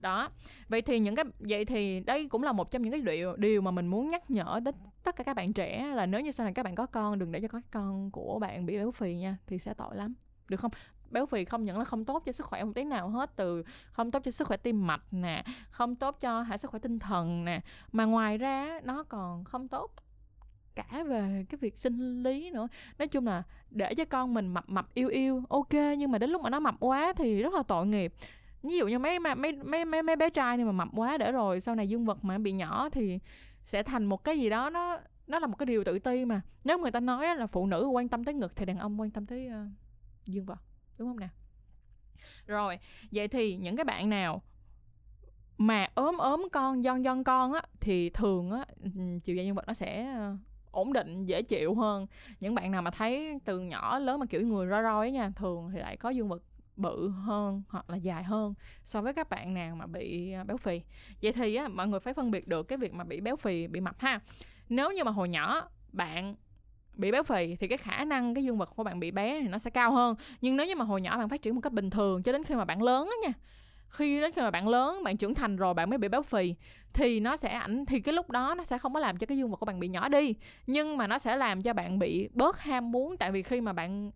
Đó, 0.00 0.28
vậy 0.68 0.82
thì 0.82 0.98
những 0.98 1.14
cái, 1.14 1.24
vậy 1.38 1.64
thì 1.64 2.00
đây 2.00 2.28
cũng 2.28 2.42
là 2.42 2.52
một 2.52 2.70
trong 2.70 2.82
những 2.82 2.92
cái 2.92 3.00
điều 3.00 3.36
điều 3.36 3.60
mà 3.60 3.70
mình 3.70 3.86
muốn 3.86 4.10
nhắc 4.10 4.30
nhở 4.30 4.60
đến 4.64 4.74
tất 5.04 5.16
cả 5.16 5.24
các 5.24 5.36
bạn 5.36 5.52
trẻ 5.52 5.92
là 5.94 6.06
nếu 6.06 6.20
như 6.20 6.30
sau 6.30 6.44
này 6.44 6.54
các 6.54 6.62
bạn 6.62 6.74
có 6.74 6.86
con, 6.86 7.18
đừng 7.18 7.32
để 7.32 7.40
cho 7.40 7.48
các 7.48 7.62
con 7.70 8.10
của 8.10 8.38
bạn 8.38 8.66
bị 8.66 8.76
béo 8.76 8.90
phì 8.90 9.14
nha, 9.14 9.36
thì 9.46 9.58
sẽ 9.58 9.74
tội 9.74 9.96
lắm. 9.96 10.14
Được 10.48 10.60
không? 10.60 10.70
Béo 11.10 11.26
phì 11.26 11.44
không 11.44 11.64
những 11.64 11.78
là 11.78 11.84
không 11.84 12.04
tốt 12.04 12.22
cho 12.26 12.32
sức 12.32 12.46
khỏe 12.46 12.64
một 12.64 12.72
tí 12.74 12.84
nào 12.84 13.08
hết 13.08 13.30
từ 13.36 13.64
không 13.92 14.10
tốt 14.10 14.22
cho 14.24 14.30
sức 14.30 14.48
khỏe 14.48 14.56
tim 14.56 14.86
mạch 14.86 15.04
nè 15.10 15.44
không 15.70 15.96
tốt 15.96 16.16
cho 16.20 16.42
hả 16.42 16.56
sức 16.56 16.70
khỏe 16.70 16.80
tinh 16.80 16.98
thần 16.98 17.44
nè 17.44 17.60
mà 17.92 18.04
ngoài 18.04 18.38
ra 18.38 18.80
nó 18.84 19.02
còn 19.02 19.44
không 19.44 19.68
tốt 19.68 19.94
cả 20.74 21.04
về 21.06 21.44
cái 21.48 21.58
việc 21.60 21.78
sinh 21.78 22.22
lý 22.22 22.50
nữa. 22.50 22.68
Nói 22.98 23.08
chung 23.08 23.26
là 23.26 23.42
để 23.70 23.94
cho 23.94 24.04
con 24.04 24.34
mình 24.34 24.48
mập 24.48 24.68
mập 24.68 24.94
yêu 24.94 25.08
yêu 25.08 25.42
ok 25.48 25.72
nhưng 25.98 26.12
mà 26.12 26.18
đến 26.18 26.30
lúc 26.30 26.42
mà 26.42 26.50
nó 26.50 26.60
mập 26.60 26.74
quá 26.80 27.12
thì 27.16 27.42
rất 27.42 27.52
là 27.52 27.62
tội 27.62 27.86
nghiệp. 27.86 28.14
Ví 28.62 28.78
dụ 28.78 28.86
như 28.86 28.98
mấy 28.98 29.18
mấy 29.18 29.34
mấy 29.34 29.84
mấy 29.84 30.02
mấy 30.02 30.16
bé 30.16 30.30
trai 30.30 30.56
này 30.56 30.66
mà 30.66 30.72
mập 30.72 30.88
quá 30.96 31.18
để 31.18 31.32
rồi 31.32 31.60
sau 31.60 31.74
này 31.74 31.88
dương 31.88 32.04
vật 32.04 32.24
mà 32.24 32.38
bị 32.38 32.52
nhỏ 32.52 32.88
thì 32.88 33.18
sẽ 33.62 33.82
thành 33.82 34.04
một 34.04 34.24
cái 34.24 34.38
gì 34.38 34.50
đó 34.50 34.70
nó 34.70 34.98
nó 35.26 35.38
là 35.38 35.46
một 35.46 35.56
cái 35.58 35.66
điều 35.66 35.84
tự 35.84 35.98
ti 35.98 36.24
mà. 36.24 36.40
Nếu 36.64 36.78
người 36.78 36.90
ta 36.90 37.00
nói 37.00 37.36
là 37.36 37.46
phụ 37.46 37.66
nữ 37.66 37.86
quan 37.86 38.08
tâm 38.08 38.24
tới 38.24 38.34
ngực 38.34 38.56
thì 38.56 38.66
đàn 38.66 38.78
ông 38.78 39.00
quan 39.00 39.10
tâm 39.10 39.26
tới 39.26 39.48
uh, 39.48 39.72
dương 40.26 40.46
vật 40.46 40.58
đúng 41.00 41.08
không 41.08 41.20
nào 41.20 41.28
rồi 42.46 42.78
vậy 43.12 43.28
thì 43.28 43.56
những 43.56 43.76
cái 43.76 43.84
bạn 43.84 44.10
nào 44.10 44.42
mà 45.58 45.88
ốm 45.94 46.18
ốm 46.18 46.48
con 46.52 46.82
don 46.82 47.04
don 47.04 47.24
con 47.24 47.52
á 47.52 47.62
thì 47.80 48.10
thường 48.10 48.50
á 48.50 48.64
chiều 49.24 49.36
dài 49.36 49.46
dương 49.46 49.54
vật 49.54 49.64
nó 49.66 49.74
sẽ 49.74 50.06
ờ, 50.14 50.36
ổn 50.70 50.92
định 50.92 51.26
dễ 51.26 51.42
chịu 51.42 51.74
hơn. 51.74 52.06
Những 52.40 52.54
bạn 52.54 52.70
nào 52.70 52.82
mà 52.82 52.90
thấy 52.90 53.38
từ 53.44 53.60
nhỏ 53.60 53.98
lớn 53.98 54.20
mà 54.20 54.26
kiểu 54.26 54.46
người 54.46 54.66
roi 54.70 54.82
roi 54.82 55.06
ấy 55.06 55.12
nha 55.12 55.30
thường 55.36 55.70
thì 55.72 55.78
lại 55.78 55.96
có 55.96 56.10
dương 56.10 56.28
vật 56.28 56.42
bự 56.76 57.08
hơn 57.08 57.62
hoặc 57.68 57.90
là 57.90 57.96
dài 57.96 58.24
hơn 58.24 58.54
so 58.82 59.02
với 59.02 59.12
các 59.12 59.30
bạn 59.30 59.54
nào 59.54 59.76
mà 59.76 59.86
bị 59.86 60.32
ờ, 60.32 60.44
béo 60.44 60.56
phì. 60.56 60.80
Vậy 61.22 61.32
thì 61.32 61.54
á, 61.54 61.68
mọi 61.68 61.88
người 61.88 62.00
phải 62.00 62.14
phân 62.14 62.30
biệt 62.30 62.48
được 62.48 62.62
cái 62.62 62.78
việc 62.78 62.94
mà 62.94 63.04
bị 63.04 63.20
béo 63.20 63.36
phì 63.36 63.66
bị 63.66 63.80
mập 63.80 64.00
ha. 64.00 64.20
Nếu 64.68 64.92
như 64.92 65.04
mà 65.04 65.10
hồi 65.10 65.28
nhỏ 65.28 65.68
bạn 65.92 66.34
bị 66.96 67.12
béo 67.12 67.22
phì 67.22 67.56
thì 67.56 67.68
cái 67.68 67.78
khả 67.78 68.04
năng 68.04 68.34
cái 68.34 68.44
dương 68.44 68.58
vật 68.58 68.72
của 68.76 68.84
bạn 68.84 69.00
bị 69.00 69.10
bé 69.10 69.40
thì 69.40 69.48
nó 69.48 69.58
sẽ 69.58 69.70
cao 69.70 69.92
hơn. 69.92 70.16
Nhưng 70.40 70.56
nếu 70.56 70.66
như 70.66 70.74
mà 70.76 70.84
hồi 70.84 71.00
nhỏ 71.00 71.18
bạn 71.18 71.28
phát 71.28 71.42
triển 71.42 71.54
một 71.54 71.60
cách 71.60 71.72
bình 71.72 71.90
thường 71.90 72.22
cho 72.22 72.32
đến 72.32 72.44
khi 72.44 72.54
mà 72.54 72.64
bạn 72.64 72.82
lớn 72.82 73.08
á 73.10 73.28
nha, 73.28 73.34
khi 73.88 74.20
đến 74.20 74.32
khi 74.32 74.42
mà 74.42 74.50
bạn 74.50 74.68
lớn, 74.68 75.04
bạn 75.04 75.16
trưởng 75.16 75.34
thành 75.34 75.56
rồi 75.56 75.74
bạn 75.74 75.90
mới 75.90 75.98
bị 75.98 76.08
béo 76.08 76.22
phì 76.22 76.54
thì 76.92 77.20
nó 77.20 77.36
sẽ 77.36 77.48
ảnh, 77.48 77.86
thì 77.86 78.00
cái 78.00 78.14
lúc 78.14 78.30
đó 78.30 78.54
nó 78.54 78.64
sẽ 78.64 78.78
không 78.78 78.94
có 78.94 79.00
làm 79.00 79.18
cho 79.18 79.26
cái 79.26 79.38
dương 79.38 79.50
vật 79.50 79.56
của 79.56 79.66
bạn 79.66 79.80
bị 79.80 79.88
nhỏ 79.88 80.08
đi. 80.08 80.34
Nhưng 80.66 80.96
mà 80.96 81.06
nó 81.06 81.18
sẽ 81.18 81.36
làm 81.36 81.62
cho 81.62 81.72
bạn 81.72 81.98
bị 81.98 82.28
bớt 82.32 82.60
ham 82.60 82.92
muốn, 82.92 83.16
tại 83.16 83.32
vì 83.32 83.42
khi 83.42 83.60
mà 83.60 83.72
bạn 83.72 84.10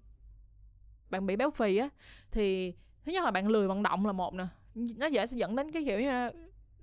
bạn 1.11 1.27
bị 1.27 1.37
béo 1.37 1.51
phì 1.51 1.77
á, 1.77 1.89
thì 2.31 2.73
thứ 3.07 3.13
nhất 3.13 3.25
là 3.25 3.31
bạn 3.31 3.49
lười 3.49 3.69
vận 3.69 3.83
động 3.83 4.07
là 4.07 4.13
một 4.13 4.35
nè. 4.35 4.45
Nó 4.75 5.07
dễ 5.07 5.27
sẽ 5.27 5.37
dẫn 5.37 5.57
đến 5.57 5.73
cái 5.73 5.85
kiểu 5.85 6.01
như 6.01 6.31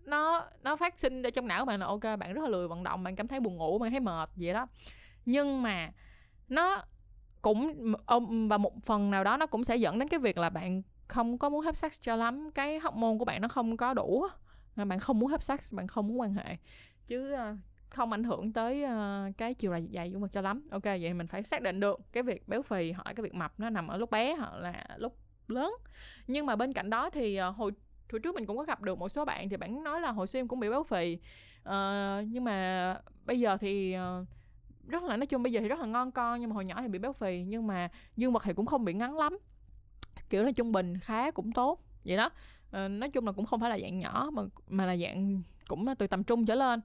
nó 0.05 0.45
nó 0.63 0.75
phát 0.75 0.99
sinh 0.99 1.21
ra 1.21 1.29
trong 1.29 1.47
não 1.47 1.59
của 1.59 1.65
bạn 1.65 1.79
là, 1.79 1.85
ok, 1.85 2.03
bạn 2.19 2.33
rất 2.33 2.41
là 2.41 2.49
lười 2.49 2.67
vận 2.67 2.83
động, 2.83 3.03
bạn 3.03 3.15
cảm 3.15 3.27
thấy 3.27 3.39
buồn 3.39 3.57
ngủ, 3.57 3.79
bạn 3.79 3.91
thấy 3.91 3.99
mệt, 3.99 4.29
vậy 4.35 4.53
đó 4.53 4.67
nhưng 5.25 5.63
mà 5.63 5.91
nó 6.50 6.81
cũng 7.41 7.94
và 8.50 8.57
một 8.57 8.73
phần 8.83 9.12
nào 9.12 9.23
đó 9.23 9.38
nó 9.38 9.47
cũng 9.47 9.63
sẽ 9.63 9.75
dẫn 9.75 10.00
đến 10.00 10.07
cái 10.07 10.19
việc 10.19 10.38
là 10.38 10.50
bạn 10.50 10.81
không 11.07 11.38
có 11.38 11.50
muốn 11.50 11.62
hấp 11.62 11.75
sex 11.75 12.01
cho 12.01 12.15
lắm. 12.15 12.51
Cái 12.51 12.79
hormone 12.79 13.18
của 13.19 13.25
bạn 13.25 13.41
nó 13.41 13.47
không 13.47 13.77
có 13.77 13.94
đủ 13.94 14.27
nên 14.75 14.89
bạn 14.89 15.00
không 15.00 15.19
muốn 15.19 15.29
hấp 15.29 15.44
sex 15.44 15.73
bạn 15.73 15.88
không 15.88 16.07
muốn 16.07 16.19
quan 16.19 16.33
hệ. 16.33 16.57
Chứ 17.07 17.31
ờ, 17.31 17.56
không 17.89 18.12
ảnh 18.12 18.23
hưởng 18.23 18.53
tới 18.53 18.83
ờ, 18.83 19.29
cái 19.38 19.53
chiều 19.53 19.71
dài 19.71 19.88
dài 19.91 20.12
dung 20.12 20.21
vật 20.21 20.31
cho 20.31 20.41
lắm. 20.41 20.68
Ok 20.71 20.83
vậy 20.83 21.13
mình 21.13 21.27
phải 21.27 21.44
xác 21.44 21.62
định 21.62 21.79
được 21.79 22.00
cái 22.12 22.24
việc 22.24 22.47
béo 22.47 22.62
phì 22.62 22.91
hỏi 22.91 23.13
cái 23.15 23.24
việc 23.24 23.34
mập 23.34 23.60
nó 23.60 23.69
nằm 23.69 23.88
ở 23.88 23.98
lúc 23.98 24.12
bé 24.12 24.36
hoặc 24.36 24.57
là 24.57 24.86
lúc 24.98 25.17
lớn. 25.48 25.74
Nhưng 26.27 26.46
mà 26.46 26.55
bên 26.55 26.74
cạnh 26.74 26.89
đó 26.89 27.10
thì 27.10 27.36
ờ, 27.36 27.50
hồi 27.50 27.72
hồi 28.12 28.19
trước 28.19 28.36
mình 28.36 28.46
cũng 28.46 28.57
có 28.57 28.63
gặp 28.63 28.81
được 28.81 28.98
một 28.98 29.10
số 29.10 29.25
bạn 29.25 29.50
thì 29.50 29.57
bạn 29.57 29.84
nói 29.84 30.01
là 30.01 30.12
hồi 30.12 30.27
xưa 30.27 30.39
em 30.39 30.48
cũng 30.48 30.60
bị 30.60 30.69
béo 30.69 30.84
phì. 30.84 31.17
Uh, 31.69 32.27
nhưng 32.27 32.43
mà 32.43 32.98
bây 33.25 33.39
giờ 33.39 33.57
thì 33.57 33.96
uh, 34.22 34.27
rất 34.91 35.03
là, 35.03 35.17
nói 35.17 35.25
chung 35.25 35.43
bây 35.43 35.51
giờ 35.51 35.62
thì 35.62 35.67
rất 35.67 35.79
là 35.79 35.86
ngon 35.86 36.12
con, 36.12 36.41
nhưng 36.41 36.50
mà 36.50 36.53
hồi 36.53 36.65
nhỏ 36.65 36.81
thì 36.81 36.88
bị 36.88 37.00
béo 37.00 37.13
phì, 37.13 37.43
nhưng 37.48 37.67
mà 37.67 37.89
dương 38.17 38.33
vật 38.33 38.43
thì 38.45 38.53
cũng 38.53 38.65
không 38.65 38.86
bị 38.86 38.93
ngắn 38.93 39.17
lắm. 39.17 39.38
Kiểu 40.29 40.43
là 40.43 40.51
trung 40.51 40.71
bình 40.71 41.00
khá 41.00 41.31
cũng 41.31 41.51
tốt, 41.51 41.83
vậy 42.05 42.17
đó. 42.17 42.29
Ờ, 42.71 42.88
nói 42.88 43.10
chung 43.10 43.25
là 43.25 43.31
cũng 43.31 43.45
không 43.45 43.60
phải 43.60 43.69
là 43.69 43.79
dạng 43.79 43.98
nhỏ, 43.98 44.29
mà 44.33 44.43
mà 44.67 44.86
là 44.86 44.98
dạng 44.98 45.41
cũng 45.67 45.86
từ 46.00 46.07
tầm 46.07 46.24
trung 46.24 46.45
trở 46.45 46.55
lên. 46.55 46.81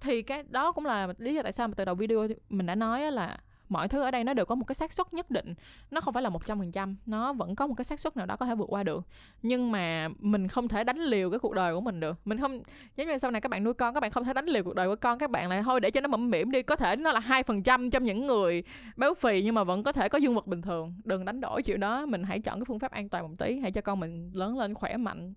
Thì 0.00 0.22
cái 0.22 0.42
đó 0.42 0.72
cũng 0.72 0.86
là 0.86 1.08
lý 1.18 1.34
do 1.34 1.42
tại 1.42 1.52
sao 1.52 1.68
mà 1.68 1.74
từ 1.76 1.84
đầu 1.84 1.94
video 1.94 2.28
mình 2.48 2.66
đã 2.66 2.74
nói 2.74 3.12
là 3.12 3.38
mọi 3.70 3.88
thứ 3.88 4.00
ở 4.00 4.10
đây 4.10 4.24
nó 4.24 4.34
đều 4.34 4.46
có 4.46 4.54
một 4.54 4.64
cái 4.64 4.74
xác 4.74 4.92
suất 4.92 5.12
nhất 5.12 5.30
định. 5.30 5.54
Nó 5.90 6.00
không 6.00 6.14
phải 6.14 6.22
là 6.22 6.28
một 6.28 6.46
trăm 6.46 6.58
phần 6.58 6.72
trăm, 6.72 6.96
nó 7.06 7.32
vẫn 7.32 7.54
có 7.54 7.66
một 7.66 7.74
cái 7.74 7.84
xác 7.84 8.00
suất 8.00 8.16
nào 8.16 8.26
đó 8.26 8.36
có 8.36 8.46
thể 8.46 8.54
vượt 8.54 8.66
qua 8.68 8.82
được. 8.82 9.06
Nhưng 9.42 9.72
mà 9.72 10.08
mình 10.18 10.48
không 10.48 10.68
thể 10.68 10.84
đánh 10.84 10.98
liều 10.98 11.30
cái 11.30 11.38
cuộc 11.38 11.54
đời 11.54 11.74
của 11.74 11.80
mình 11.80 12.00
được. 12.00 12.18
Mình 12.24 12.38
không, 12.38 12.62
giống 12.96 13.06
như 13.06 13.18
sau 13.18 13.30
này 13.30 13.40
các 13.40 13.48
bạn 13.50 13.64
nuôi 13.64 13.74
con, 13.74 13.94
các 13.94 14.00
bạn 14.00 14.10
không 14.10 14.24
thể 14.24 14.32
đánh 14.32 14.46
liều 14.46 14.64
cuộc 14.64 14.74
đời 14.74 14.88
của 14.88 14.96
con. 14.96 15.18
Các 15.18 15.30
bạn 15.30 15.48
lại 15.48 15.62
thôi 15.62 15.80
để 15.80 15.90
cho 15.90 16.00
nó 16.00 16.08
mẩm 16.08 16.30
mỉm 16.30 16.50
đi. 16.50 16.62
Có 16.62 16.76
thể 16.76 16.96
nó 16.96 17.12
là 17.12 17.20
hai 17.20 17.42
phần 17.42 17.62
trăm 17.62 17.90
trong 17.90 18.04
những 18.04 18.26
người 18.26 18.62
béo 18.96 19.14
phì 19.14 19.42
nhưng 19.42 19.54
mà 19.54 19.64
vẫn 19.64 19.82
có 19.82 19.92
thể 19.92 20.08
có 20.08 20.18
dương 20.18 20.34
vật 20.34 20.46
bình 20.46 20.62
thường. 20.62 20.94
Đừng 21.04 21.24
đánh 21.24 21.40
đổi 21.40 21.62
chuyện 21.62 21.80
đó. 21.80 22.06
Mình 22.06 22.22
hãy 22.22 22.40
chọn 22.40 22.58
cái 22.58 22.64
phương 22.64 22.78
pháp 22.78 22.92
an 22.92 23.08
toàn 23.08 23.28
một 23.28 23.34
tí. 23.38 23.60
Hãy 23.60 23.72
cho 23.72 23.80
con 23.80 24.00
mình 24.00 24.30
lớn 24.34 24.58
lên 24.58 24.74
khỏe 24.74 24.96
mạnh. 24.96 25.34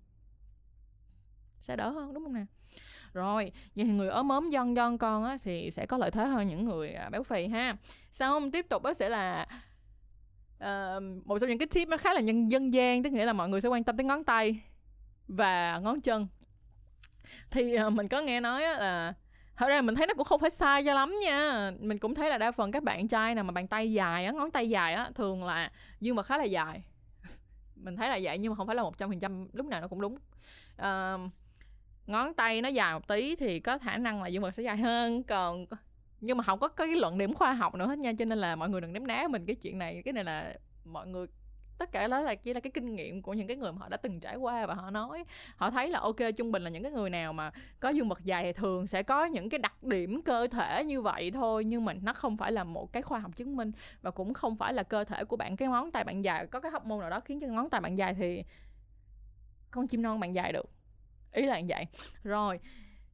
Sẽ 1.58 1.76
đỡ 1.76 1.90
hơn, 1.90 2.14
đúng 2.14 2.24
không 2.24 2.32
nè? 2.32 2.44
Rồi 3.14 3.50
vậy 3.76 3.84
thì 3.86 3.92
người 3.92 4.08
ốm 4.08 4.28
ốm 4.28 4.50
giòn 4.52 4.76
giòn 4.76 4.98
con 4.98 5.24
á 5.24 5.36
thì 5.42 5.70
sẽ 5.70 5.86
có 5.86 5.98
lợi 5.98 6.10
thế 6.10 6.24
hơn 6.24 6.48
những 6.48 6.64
người 6.64 6.92
à, 6.92 7.08
béo 7.10 7.22
phì 7.22 7.46
ha. 7.46 7.76
Sau 8.10 8.40
tiếp 8.52 8.66
tục 8.68 8.82
đó 8.82 8.92
sẽ 8.92 9.08
là 9.08 9.46
uh, 10.64 11.02
một 11.24 11.38
trong 11.38 11.48
những 11.48 11.58
cái 11.58 11.68
tip 11.68 11.88
nó 11.88 11.96
khá 11.96 12.14
là 12.14 12.20
nhân 12.20 12.50
dân 12.50 12.74
gian 12.74 13.02
tức 13.02 13.12
nghĩa 13.12 13.24
là 13.24 13.32
mọi 13.32 13.48
người 13.48 13.60
sẽ 13.60 13.68
quan 13.68 13.84
tâm 13.84 13.96
tới 13.96 14.04
ngón 14.04 14.24
tay 14.24 14.60
và 15.28 15.78
ngón 15.78 16.00
chân. 16.00 16.26
Thì 17.50 17.76
uh, 17.86 17.92
mình 17.92 18.08
có 18.08 18.20
nghe 18.20 18.40
nói 18.40 18.62
là 18.62 19.14
thật 19.56 19.68
ra 19.68 19.82
mình 19.82 19.94
thấy 19.94 20.06
nó 20.06 20.14
cũng 20.14 20.24
không 20.24 20.40
phải 20.40 20.50
sai 20.50 20.84
cho 20.84 20.94
lắm 20.94 21.14
nha. 21.24 21.70
Mình 21.80 21.98
cũng 21.98 22.14
thấy 22.14 22.30
là 22.30 22.38
đa 22.38 22.52
phần 22.52 22.72
các 22.72 22.82
bạn 22.82 23.08
trai 23.08 23.34
nào 23.34 23.44
mà 23.44 23.52
bàn 23.52 23.68
tay 23.68 23.92
dài 23.92 24.24
á 24.24 24.32
ngón 24.32 24.50
tay 24.50 24.70
dài 24.70 24.94
á 24.94 25.10
thường 25.14 25.44
là 25.44 25.72
dương 26.00 26.16
vật 26.16 26.22
khá 26.22 26.38
là 26.38 26.44
dài. 26.44 26.84
Mình 27.76 27.96
thấy 27.96 28.08
là 28.08 28.18
vậy 28.22 28.38
nhưng 28.38 28.52
mà 28.52 28.56
không 28.56 28.66
phải 28.66 28.76
là 28.76 28.82
một 28.82 28.98
trăm 28.98 29.08
phần 29.08 29.20
trăm 29.20 29.46
lúc 29.52 29.66
nào 29.66 29.80
nó 29.80 29.88
cũng 29.88 30.00
đúng. 30.00 30.18
Uh, 30.82 31.30
ngón 32.06 32.34
tay 32.34 32.62
nó 32.62 32.68
dài 32.68 32.94
một 32.94 33.08
tí 33.08 33.36
thì 33.36 33.60
có 33.60 33.78
khả 33.78 33.96
năng 33.96 34.22
là 34.22 34.28
dương 34.28 34.42
vật 34.42 34.50
sẽ 34.50 34.62
dài 34.62 34.76
hơn. 34.76 35.22
Còn 35.22 35.66
nhưng 36.20 36.38
mà 36.38 36.44
không 36.44 36.58
có 36.58 36.68
cái 36.68 36.88
luận 36.88 37.18
điểm 37.18 37.34
khoa 37.34 37.52
học 37.52 37.74
nữa 37.74 37.86
hết 37.86 37.98
nha, 37.98 38.12
cho 38.18 38.24
nên 38.24 38.38
là 38.38 38.56
mọi 38.56 38.68
người 38.68 38.80
đừng 38.80 38.92
ném 38.92 39.06
đá 39.06 39.28
mình 39.28 39.46
cái 39.46 39.56
chuyện 39.56 39.78
này. 39.78 40.02
Cái 40.04 40.12
này 40.12 40.24
là 40.24 40.54
mọi 40.84 41.06
người, 41.06 41.26
tất 41.78 41.92
cả 41.92 42.08
đó 42.08 42.20
là 42.20 42.34
chỉ 42.34 42.54
là 42.54 42.60
cái 42.60 42.70
kinh 42.70 42.94
nghiệm 42.94 43.22
của 43.22 43.32
những 43.32 43.46
cái 43.46 43.56
người 43.56 43.72
mà 43.72 43.78
họ 43.78 43.88
đã 43.88 43.96
từng 43.96 44.20
trải 44.20 44.36
qua 44.36 44.66
và 44.66 44.74
họ 44.74 44.90
nói. 44.90 45.24
Họ 45.56 45.70
thấy 45.70 45.88
là 45.88 45.98
ok, 46.00 46.16
trung 46.36 46.52
bình 46.52 46.62
là 46.62 46.70
những 46.70 46.82
cái 46.82 46.92
người 46.92 47.10
nào 47.10 47.32
mà 47.32 47.50
có 47.80 47.88
dương 47.88 48.08
vật 48.08 48.24
dài 48.24 48.44
thì 48.44 48.52
thường 48.52 48.86
sẽ 48.86 49.02
có 49.02 49.24
những 49.24 49.48
cái 49.48 49.58
đặc 49.58 49.82
điểm 49.82 50.22
cơ 50.22 50.46
thể 50.46 50.84
như 50.84 51.02
vậy 51.02 51.30
thôi, 51.30 51.64
nhưng 51.64 51.84
mà 51.84 51.92
nó 51.92 52.12
không 52.12 52.36
phải 52.36 52.52
là 52.52 52.64
một 52.64 52.92
cái 52.92 53.02
khoa 53.02 53.18
học 53.18 53.36
chứng 53.36 53.56
minh 53.56 53.72
và 54.02 54.10
cũng 54.10 54.34
không 54.34 54.56
phải 54.56 54.74
là 54.74 54.82
cơ 54.82 55.04
thể 55.04 55.24
của 55.24 55.36
bạn, 55.36 55.56
cái 55.56 55.68
ngón 55.68 55.90
tay 55.90 56.04
bạn 56.04 56.24
dài, 56.24 56.46
có 56.46 56.60
cái 56.60 56.72
hóc 56.72 56.86
môn 56.86 57.00
nào 57.00 57.10
đó 57.10 57.20
khiến 57.20 57.40
cho 57.40 57.46
ngón 57.46 57.70
tay 57.70 57.80
bạn 57.80 57.98
dài 57.98 58.14
thì 58.14 58.44
con 59.70 59.86
chim 59.86 60.02
non 60.02 60.20
bạn 60.20 60.34
dài 60.34 60.52
được 60.52 60.70
ý 61.34 61.46
là 61.46 61.60
như 61.60 61.66
vậy. 61.68 61.86
Rồi 62.24 62.58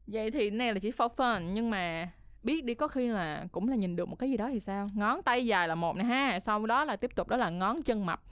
vậy 0.07 0.31
thì 0.31 0.51
này 0.51 0.73
là 0.73 0.81
chỉ 0.81 0.91
for 0.91 1.09
fun 1.09 1.41
nhưng 1.41 1.71
mà 1.71 2.11
biết 2.43 2.65
đi 2.65 2.75
có 2.75 2.89
khi 2.89 3.09
là 3.09 3.45
cũng 3.53 3.69
là 3.69 3.77
nhìn 3.77 3.97
được 3.97 4.09
một 4.09 4.17
cái 4.17 4.31
gì 4.31 4.37
đó 4.37 4.49
thì 4.53 4.61
sao? 4.61 4.91
Ngón 4.95 5.23
tay 5.23 5.47
dài 5.47 5.69
là 5.69 5.75
một 5.75 5.97
nè 5.97 6.05
ha 6.05 6.41
sau 6.41 6.67
đó 6.67 6.85
là 6.85 6.97
tiếp 6.97 7.11
tục 7.15 7.29
đó 7.29 7.37
là 7.37 7.51
ngón 7.51 7.83
chân 7.83 8.07
mập. 8.07 8.23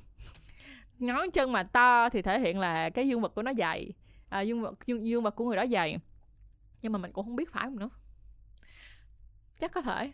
Ngón 0.98 1.30
chân 1.30 1.52
mà 1.52 1.62
to 1.62 2.08
thì 2.08 2.22
thể 2.22 2.40
hiện 2.40 2.58
là 2.58 2.90
cái 2.90 3.08
dương 3.08 3.20
vật 3.20 3.34
của 3.34 3.42
nó 3.42 3.52
dày 3.58 3.92
à, 4.28 4.40
dương 4.40 4.62
vật 4.62 4.86
dương, 4.86 5.06
dương 5.06 5.22
vật 5.22 5.34
của 5.36 5.44
người 5.44 5.56
đó 5.56 5.64
dày. 5.72 5.98
Nhưng 6.82 6.92
mà 6.92 6.98
mình 6.98 7.12
cũng 7.12 7.24
không 7.24 7.36
biết 7.36 7.52
phải 7.52 7.64
không 7.64 7.78
nữa. 7.78 7.88
Chắc 9.58 9.72
có 9.72 9.80
thể. 9.80 10.12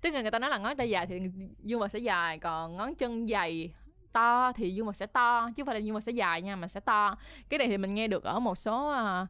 Tức 0.00 0.10
là 0.10 0.22
người 0.22 0.30
ta 0.30 0.38
nói 0.38 0.50
là 0.50 0.58
ngón 0.58 0.76
tay 0.76 0.90
dài 0.90 1.06
thì 1.06 1.18
dương 1.58 1.80
vật 1.80 1.88
sẽ 1.88 1.98
dài 1.98 2.38
còn 2.38 2.76
ngón 2.76 2.94
chân 2.94 3.28
dày 3.28 3.74
to 4.14 4.52
thì 4.52 4.74
dương 4.74 4.86
vật 4.86 4.96
sẽ 4.96 5.06
to 5.06 5.50
chứ 5.56 5.62
không 5.62 5.66
phải 5.66 5.74
là 5.74 5.78
dương 5.78 5.94
vật 5.94 6.00
sẽ 6.00 6.12
dài 6.12 6.42
nha 6.42 6.56
mà 6.56 6.68
sẽ 6.68 6.80
to. 6.80 7.16
Cái 7.48 7.58
này 7.58 7.68
thì 7.68 7.78
mình 7.78 7.94
nghe 7.94 8.08
được 8.08 8.24
ở 8.24 8.40
một 8.40 8.58
số 8.58 8.94
uh, 9.22 9.28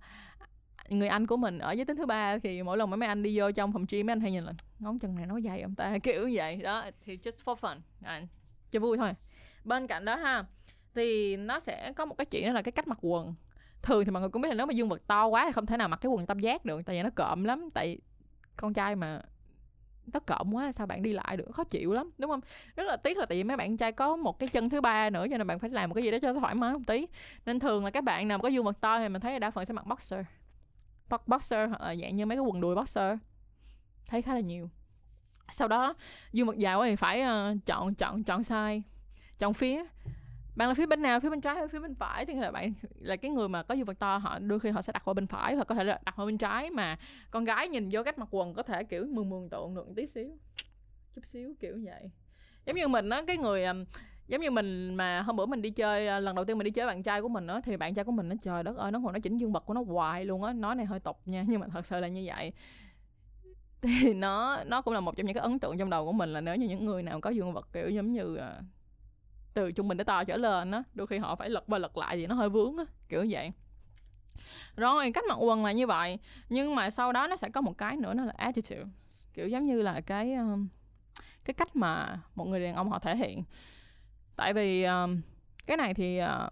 người 0.93 1.09
anh 1.09 1.27
của 1.27 1.37
mình 1.37 1.59
ở 1.59 1.73
giới 1.73 1.85
tính 1.85 1.97
thứ 1.97 2.07
ba 2.07 2.39
thì 2.39 2.63
mỗi 2.63 2.77
lần 2.77 2.91
mấy 2.91 3.07
anh 3.07 3.23
đi 3.23 3.39
vô 3.39 3.51
trong 3.51 3.73
phòng 3.73 3.85
gym 3.89 4.07
mấy 4.07 4.13
anh 4.13 4.21
hay 4.21 4.33
nhìn 4.33 4.45
là 4.45 4.53
ngón 4.79 4.99
chân 4.99 5.15
này 5.15 5.27
nó 5.27 5.37
dài 5.37 5.63
không 5.63 5.75
ta? 5.75 5.99
Kiểu 6.03 6.31
vậy. 6.33 6.57
Đó 6.57 6.85
thì 7.01 7.17
just 7.17 7.45
for 7.45 7.55
fun. 7.55 7.77
À, 8.03 8.23
cho 8.71 8.81
vui 8.81 8.97
thôi. 8.97 9.13
Bên 9.65 9.87
cạnh 9.87 10.05
đó 10.05 10.17
ha 10.17 10.45
thì 10.95 11.37
nó 11.37 11.61
sẽ 11.61 11.93
có 11.97 12.05
một 12.05 12.15
cái 12.19 12.25
chuyện 12.25 12.47
đó 12.47 12.53
là 12.53 12.63
cái 12.63 12.73
cách 12.73 12.89
mặc 12.89 12.99
quần. 13.01 13.35
Thường 13.83 14.05
thì 14.05 14.11
mọi 14.11 14.21
người 14.21 14.31
cũng 14.31 14.43
biết 14.43 14.49
là 14.49 14.55
nếu 14.55 14.67
mà 14.67 14.73
dương 14.73 14.89
vật 14.89 15.03
to 15.07 15.27
quá 15.27 15.45
thì 15.47 15.53
không 15.53 15.67
thể 15.67 15.77
nào 15.77 15.89
mặc 15.89 15.97
cái 15.97 16.11
quần 16.11 16.27
tam 16.27 16.39
giác 16.39 16.65
được 16.65 16.83
tại 16.87 16.97
vì 16.97 17.03
nó 17.03 17.11
cộm 17.15 17.45
lắm. 17.45 17.69
Tại 17.75 17.99
con 18.57 18.75
trai 18.75 18.97
mà 18.97 19.21
nó 20.13 20.21
cộm 20.21 20.55
quá 20.55 20.73
sao 20.73 20.87
bạn 20.87 21.03
đi 21.03 21.13
lại 21.13 21.37
được? 21.37 21.49
Khó 21.53 21.65
chịu 21.65 21.93
lắm 21.93 22.11
đúng 22.19 22.31
không? 22.31 22.41
Rất 22.77 22.85
là 22.85 22.97
tiếc 22.97 23.19
là 23.19 23.27
tại 23.27 23.39
vì 23.39 23.45
mấy 23.45 23.57
bạn 23.57 23.77
trai 23.77 23.93
có 23.93 24.17
một 24.17 24.39
cái 24.39 24.49
chân 24.49 24.71
thứ 24.71 24.81
ba 24.81 25.11
nữa 25.11 25.27
cho 25.31 25.39
nên 25.39 25.47
bạn 25.47 25.59
phải 25.59 25.71
làm 25.71 25.91
một 25.91 25.95
cái 25.95 26.05
gì 26.05 26.11
đó 26.11 26.19
cho 26.23 26.35
thoải 26.35 26.55
mái 26.55 26.73
một 26.73 26.81
tí. 26.87 27.07
Nên 27.47 27.61
thường 27.61 27.85
là 27.85 27.91
các 27.91 28.05
bạn 28.05 28.29
nào 28.29 28.39
có 28.39 28.49
dương 28.49 28.65
vật 28.65 28.81
to 28.81 28.99
thì 28.99 29.09
mình 29.09 29.21
thấy 29.21 29.41
đa 29.41 29.51
phần 29.51 29.65
sẽ 29.67 29.73
mặc 29.73 29.87
boxer. 29.87 30.21
Boxer 31.27 31.69
hoặc 31.69 31.81
là 31.81 31.95
dạng 31.97 32.17
như 32.17 32.27
mấy 32.27 32.37
cái 32.37 32.43
quần 32.43 32.61
đùi 32.61 32.75
boxer. 32.75 33.19
Thấy 34.07 34.23
khá 34.23 34.35
là 34.35 34.41
nhiều. 34.41 34.71
Sau 35.49 35.69
đó 35.69 35.95
dương 36.33 36.47
vật 36.47 36.59
dài 36.59 36.77
quá 36.77 36.87
thì 36.87 36.97
phải 36.97 37.23
uh, 37.23 37.67
chọn 37.67 37.95
chọn 37.95 38.25
chọn 38.25 38.41
size 38.41 38.81
chọn 39.39 39.55
phía 39.55 39.85
bạn 40.57 40.69
là 40.69 40.75
phía 40.75 40.87
bên 40.87 41.03
nào? 41.03 41.21
Phía 41.21 41.31
bên 41.31 41.41
trái 41.41 41.55
hay 41.55 41.69
phía 41.69 41.79
bên 41.79 41.95
phải? 41.95 42.27
Thì 42.27 42.35
là 42.35 42.51
bạn 42.51 42.73
là 42.99 43.17
cái 43.17 43.31
người 43.31 43.49
mà 43.49 43.63
có 43.63 43.75
dương 43.75 43.87
vật 43.87 43.99
to, 43.99 44.17
họ 44.19 44.39
đôi 44.39 44.61
khi 44.61 44.71
họ 44.71 44.83
sẽ 44.83 44.93
đặt 44.93 45.03
qua 45.05 45.15
bên 45.15 45.27
phải 45.27 45.55
hoặc 45.55 45.65
có 45.65 45.75
thể 45.75 45.85
là 45.85 46.01
đặt 46.05 46.15
qua 46.17 46.27
bên 46.27 46.39
trái 46.39 46.71
mà 46.71 46.99
con 47.31 47.45
gái 47.45 47.69
nhìn 47.69 47.89
vô 47.93 48.03
cách 48.03 48.19
mặc 48.19 48.29
quần 48.31 48.55
có 48.55 48.63
thể, 48.63 48.85
kiểu, 48.85 49.07
mường 49.11 49.31
mường 49.31 49.49
tượng 49.49 49.75
được 49.75 49.87
tí 49.97 50.07
xíu, 50.07 50.39
chút 51.15 51.27
xíu, 51.27 51.55
kiểu 51.61 51.79
vậy. 51.85 52.11
Giống 52.67 52.77
như 52.77 52.89
mình 52.89 53.11
á, 53.11 53.23
cái 53.27 53.37
người 53.37 53.65
giống 54.29 54.41
như 54.41 54.51
mình 54.51 54.95
mà 54.95 55.23
hôm 55.23 55.37
bữa 55.37 55.47
mình 55.47 55.63
đi 55.63 55.71
chơi 55.71 56.09
à, 56.09 56.21
lần 56.21 56.37
đầu 56.37 56.45
tiên 56.45 56.59
mình 56.59 56.65
đi 56.65 56.71
chơi 56.71 56.87
bạn 56.87 57.03
trai 57.03 57.23
của 57.23 57.29
mình 57.29 57.47
á, 57.47 57.61
thì 57.65 57.77
bạn 57.77 57.95
trai 57.95 58.05
của 58.05 58.13
mình 58.13 58.29
nó, 58.29 58.35
trời 58.43 58.63
đất 58.63 58.77
ơi, 58.77 58.93
nó 58.93 59.01
còn 59.05 59.13
nó 59.13 59.19
chỉnh 59.19 59.37
dương 59.37 59.53
vật 59.53 59.61
của 59.67 59.75
nó 59.75 59.83
hoài 59.83 60.25
luôn 60.25 60.45
á, 60.45 60.53
nói 60.53 60.75
này 60.75 60.87
hơi 60.87 61.01
tục 61.01 61.21
nha, 61.25 61.45
nhưng 61.49 61.61
mà 61.61 61.67
thật 61.73 61.87
sự 61.87 62.01
là 62.01 62.09
như 62.09 62.23
vậy. 62.27 62.53
Thì 63.83 64.15
nó 64.15 64.65
nó 64.67 64.83
cũng 64.83 64.95
là 64.95 65.01
một 65.01 65.17
trong 65.17 65.27
những 65.27 65.35
cái 65.35 65.43
ấn 65.43 65.59
tượng 65.59 65.79
trong 65.79 65.91
đầu 65.91 66.07
của 66.07 66.13
mình 66.13 66.33
là 66.33 66.41
nếu 66.41 66.57
như 66.57 66.69
những 66.69 66.85
người 66.85 67.03
nào 67.03 67.21
có 67.21 67.31
dương 67.31 67.53
vật, 67.53 67.69
kiểu, 67.73 67.91
giống 67.91 68.13
như 68.13 68.37
à, 68.37 68.61
từ 69.55 69.73
trung 69.73 69.89
bình 69.89 69.99
tới 69.99 70.05
to 70.05 70.25
trở 70.25 70.37
lên 70.37 70.71
á, 70.71 70.83
đôi 70.95 71.07
khi 71.07 71.19
họ 71.19 71.37
phải 71.37 71.51
lật 71.51 71.65
qua 71.67 71.79
lật 71.79 71.97
lại 71.97 72.17
thì 72.17 72.27
nó 72.27 72.35
hơi 72.35 72.49
vướng 72.49 72.77
á, 72.77 72.85
kiểu 73.09 73.27
vậy. 73.31 73.53
Rồi, 74.77 75.13
cách 75.13 75.25
mặc 75.29 75.35
quần 75.35 75.65
là 75.65 75.73
như 75.73 75.87
vậy, 75.87 76.19
nhưng 76.49 76.75
mà 76.75 76.91
sau 76.91 77.13
đó 77.13 77.27
nó 77.27 77.37
sẽ 77.37 77.49
có 77.49 77.61
một 77.61 77.79
cái 77.79 77.97
nữa, 77.97 78.15
nó 78.15 78.25
là 78.25 78.33
attitude. 78.37 78.85
Kiểu 79.35 79.49
giống 79.49 79.67
như 79.67 79.83
là 79.83 80.01
cái 80.01 80.35
ờ, 80.35 80.59
cái 81.45 81.55
cách 81.55 81.77
mà 81.77 82.21
một 82.35 82.45
người 82.45 82.61
đàn 82.61 82.75
ông 82.75 82.91
họ 82.91 82.99
thể 82.99 83.17
hiện. 83.17 83.43
Tại 84.37 84.55
vì 84.55 84.83
ờ, 84.83 85.09
cái 85.67 85.77
này 85.77 85.95
thì 85.95 86.19
ờ, 86.19 86.51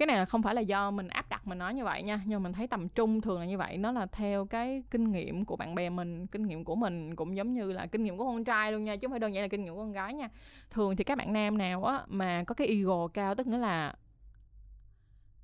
cái 0.00 0.06
này 0.06 0.16
là 0.16 0.24
không 0.24 0.42
phải 0.42 0.54
là 0.54 0.60
do 0.60 0.90
mình 0.90 1.08
áp 1.08 1.28
đặt 1.28 1.46
mình 1.46 1.58
nói 1.58 1.74
như 1.74 1.84
vậy 1.84 2.02
nha 2.02 2.20
nhưng 2.24 2.42
mà 2.42 2.44
mình 2.44 2.52
thấy 2.52 2.66
tầm 2.66 2.88
trung 2.88 3.20
thường 3.20 3.40
là 3.40 3.46
như 3.46 3.58
vậy. 3.58 3.76
Nó 3.76 3.92
là 3.92 4.06
theo 4.06 4.44
cái 4.44 4.82
kinh 4.90 5.10
nghiệm 5.10 5.44
của 5.44 5.56
bạn 5.56 5.74
bè 5.74 5.90
mình 5.90 6.26
kinh 6.26 6.46
nghiệm 6.46 6.64
của 6.64 6.74
mình 6.74 7.16
cũng 7.16 7.36
giống 7.36 7.52
như 7.52 7.72
là 7.72 7.86
kinh 7.86 8.04
nghiệm 8.04 8.16
của 8.16 8.24
con 8.24 8.44
trai 8.44 8.72
luôn 8.72 8.84
nha 8.84 8.96
chứ 8.96 9.08
không 9.08 9.12
phải 9.12 9.20
đơn 9.20 9.34
giản 9.34 9.44
là 9.44 9.48
kinh 9.48 9.64
nghiệm 9.64 9.74
của 9.74 9.80
con 9.80 9.92
gái 9.92 10.14
nha. 10.14 10.28
Thường 10.70 10.96
thì 10.96 11.04
các 11.04 11.18
bạn 11.18 11.32
nam 11.32 11.58
nào 11.58 11.84
á 11.84 12.00
mà 12.06 12.44
có 12.46 12.54
cái 12.54 12.66
ego 12.66 13.08
cao 13.08 13.34
tức 13.34 13.46
nghĩa 13.46 13.58
là 13.58 13.94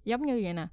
giống 0.05 0.27
như 0.27 0.41
vậy 0.45 0.55
nè 0.55 0.67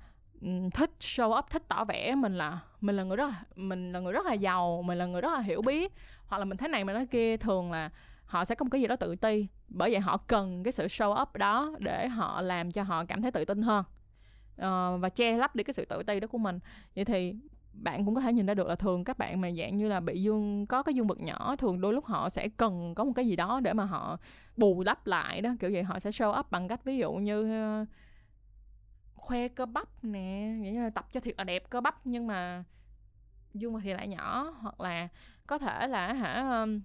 thích 0.73 0.91
show 0.99 1.37
up 1.39 1.45
thích 1.49 1.63
tỏ 1.67 1.85
vẻ 1.85 2.15
mình 2.15 2.37
là 2.37 2.59
mình 2.81 2.95
là 2.95 3.03
người 3.03 3.17
rất 3.17 3.29
là, 3.29 3.43
mình 3.55 3.93
là 3.93 3.99
người 3.99 4.13
rất 4.13 4.25
là 4.25 4.33
giàu 4.33 4.81
mình 4.81 4.97
là 4.97 5.05
người 5.05 5.21
rất 5.21 5.33
là 5.33 5.39
hiểu 5.39 5.61
biết 5.61 5.93
hoặc 6.25 6.37
là 6.37 6.45
mình 6.45 6.57
thế 6.57 6.67
này 6.67 6.83
mà 6.83 6.93
nói 6.93 7.05
kia 7.05 7.37
thường 7.37 7.71
là 7.71 7.89
họ 8.33 8.45
sẽ 8.45 8.55
có 8.55 8.63
một 8.63 8.69
cái 8.71 8.81
gì 8.81 8.87
đó 8.87 8.95
tự 8.95 9.15
ti. 9.15 9.47
Bởi 9.67 9.91
vậy 9.91 9.99
họ 9.99 10.17
cần 10.17 10.63
cái 10.63 10.71
sự 10.71 10.85
show 10.85 11.21
up 11.21 11.35
đó 11.35 11.71
để 11.79 12.07
họ 12.07 12.41
làm 12.41 12.71
cho 12.71 12.83
họ 12.83 13.05
cảm 13.05 13.21
thấy 13.21 13.31
tự 13.31 13.45
tin 13.45 13.61
hơn. 13.61 13.85
Uh, 14.53 15.01
và 15.01 15.09
che 15.15 15.37
lấp 15.37 15.55
đi 15.55 15.63
cái 15.63 15.73
sự 15.73 15.85
tự 15.85 16.03
ti 16.03 16.19
đó 16.19 16.27
của 16.27 16.37
mình. 16.37 16.59
Vậy 16.95 17.05
thì 17.05 17.35
bạn 17.73 18.05
cũng 18.05 18.15
có 18.15 18.21
thể 18.21 18.33
nhìn 18.33 18.45
ra 18.45 18.53
được 18.53 18.67
là 18.67 18.75
thường 18.75 19.03
các 19.03 19.17
bạn 19.17 19.41
mà 19.41 19.51
dạng 19.51 19.77
như 19.77 19.87
là 19.87 19.99
bị 19.99 20.21
dương 20.21 20.65
có 20.67 20.83
cái 20.83 20.95
dương 20.95 21.07
vật 21.07 21.21
nhỏ 21.21 21.55
thường 21.55 21.81
đôi 21.81 21.93
lúc 21.93 22.05
họ 22.05 22.29
sẽ 22.29 22.47
cần 22.57 22.95
có 22.95 23.03
một 23.03 23.11
cái 23.15 23.27
gì 23.27 23.35
đó 23.35 23.59
để 23.59 23.73
mà 23.73 23.83
họ 23.83 24.17
bù 24.57 24.83
đắp 24.83 25.07
lại 25.07 25.41
đó. 25.41 25.49
Kiểu 25.59 25.69
vậy 25.73 25.83
họ 25.83 25.99
sẽ 25.99 26.09
show 26.09 26.39
up 26.39 26.51
bằng 26.51 26.67
cách 26.67 26.83
ví 26.83 26.97
dụ 26.97 27.13
như 27.13 27.81
uh, 27.81 27.87
khoe 29.15 29.47
cơ 29.47 29.65
bắp 29.65 30.03
nè 30.03 30.55
vậy 30.63 30.71
là 30.71 30.89
tập 30.89 31.07
cho 31.11 31.19
thiệt 31.19 31.35
là 31.37 31.43
đẹp 31.43 31.69
cơ 31.69 31.81
bắp 31.81 31.95
nhưng 32.03 32.27
mà 32.27 32.63
dương 33.53 33.73
vật 33.73 33.79
thì 33.83 33.93
lại 33.93 34.07
nhỏ. 34.07 34.55
Hoặc 34.59 34.81
là 34.81 35.07
có 35.47 35.57
thể 35.57 35.87
là 35.87 36.13
hả 36.13 36.61
um, 36.61 36.81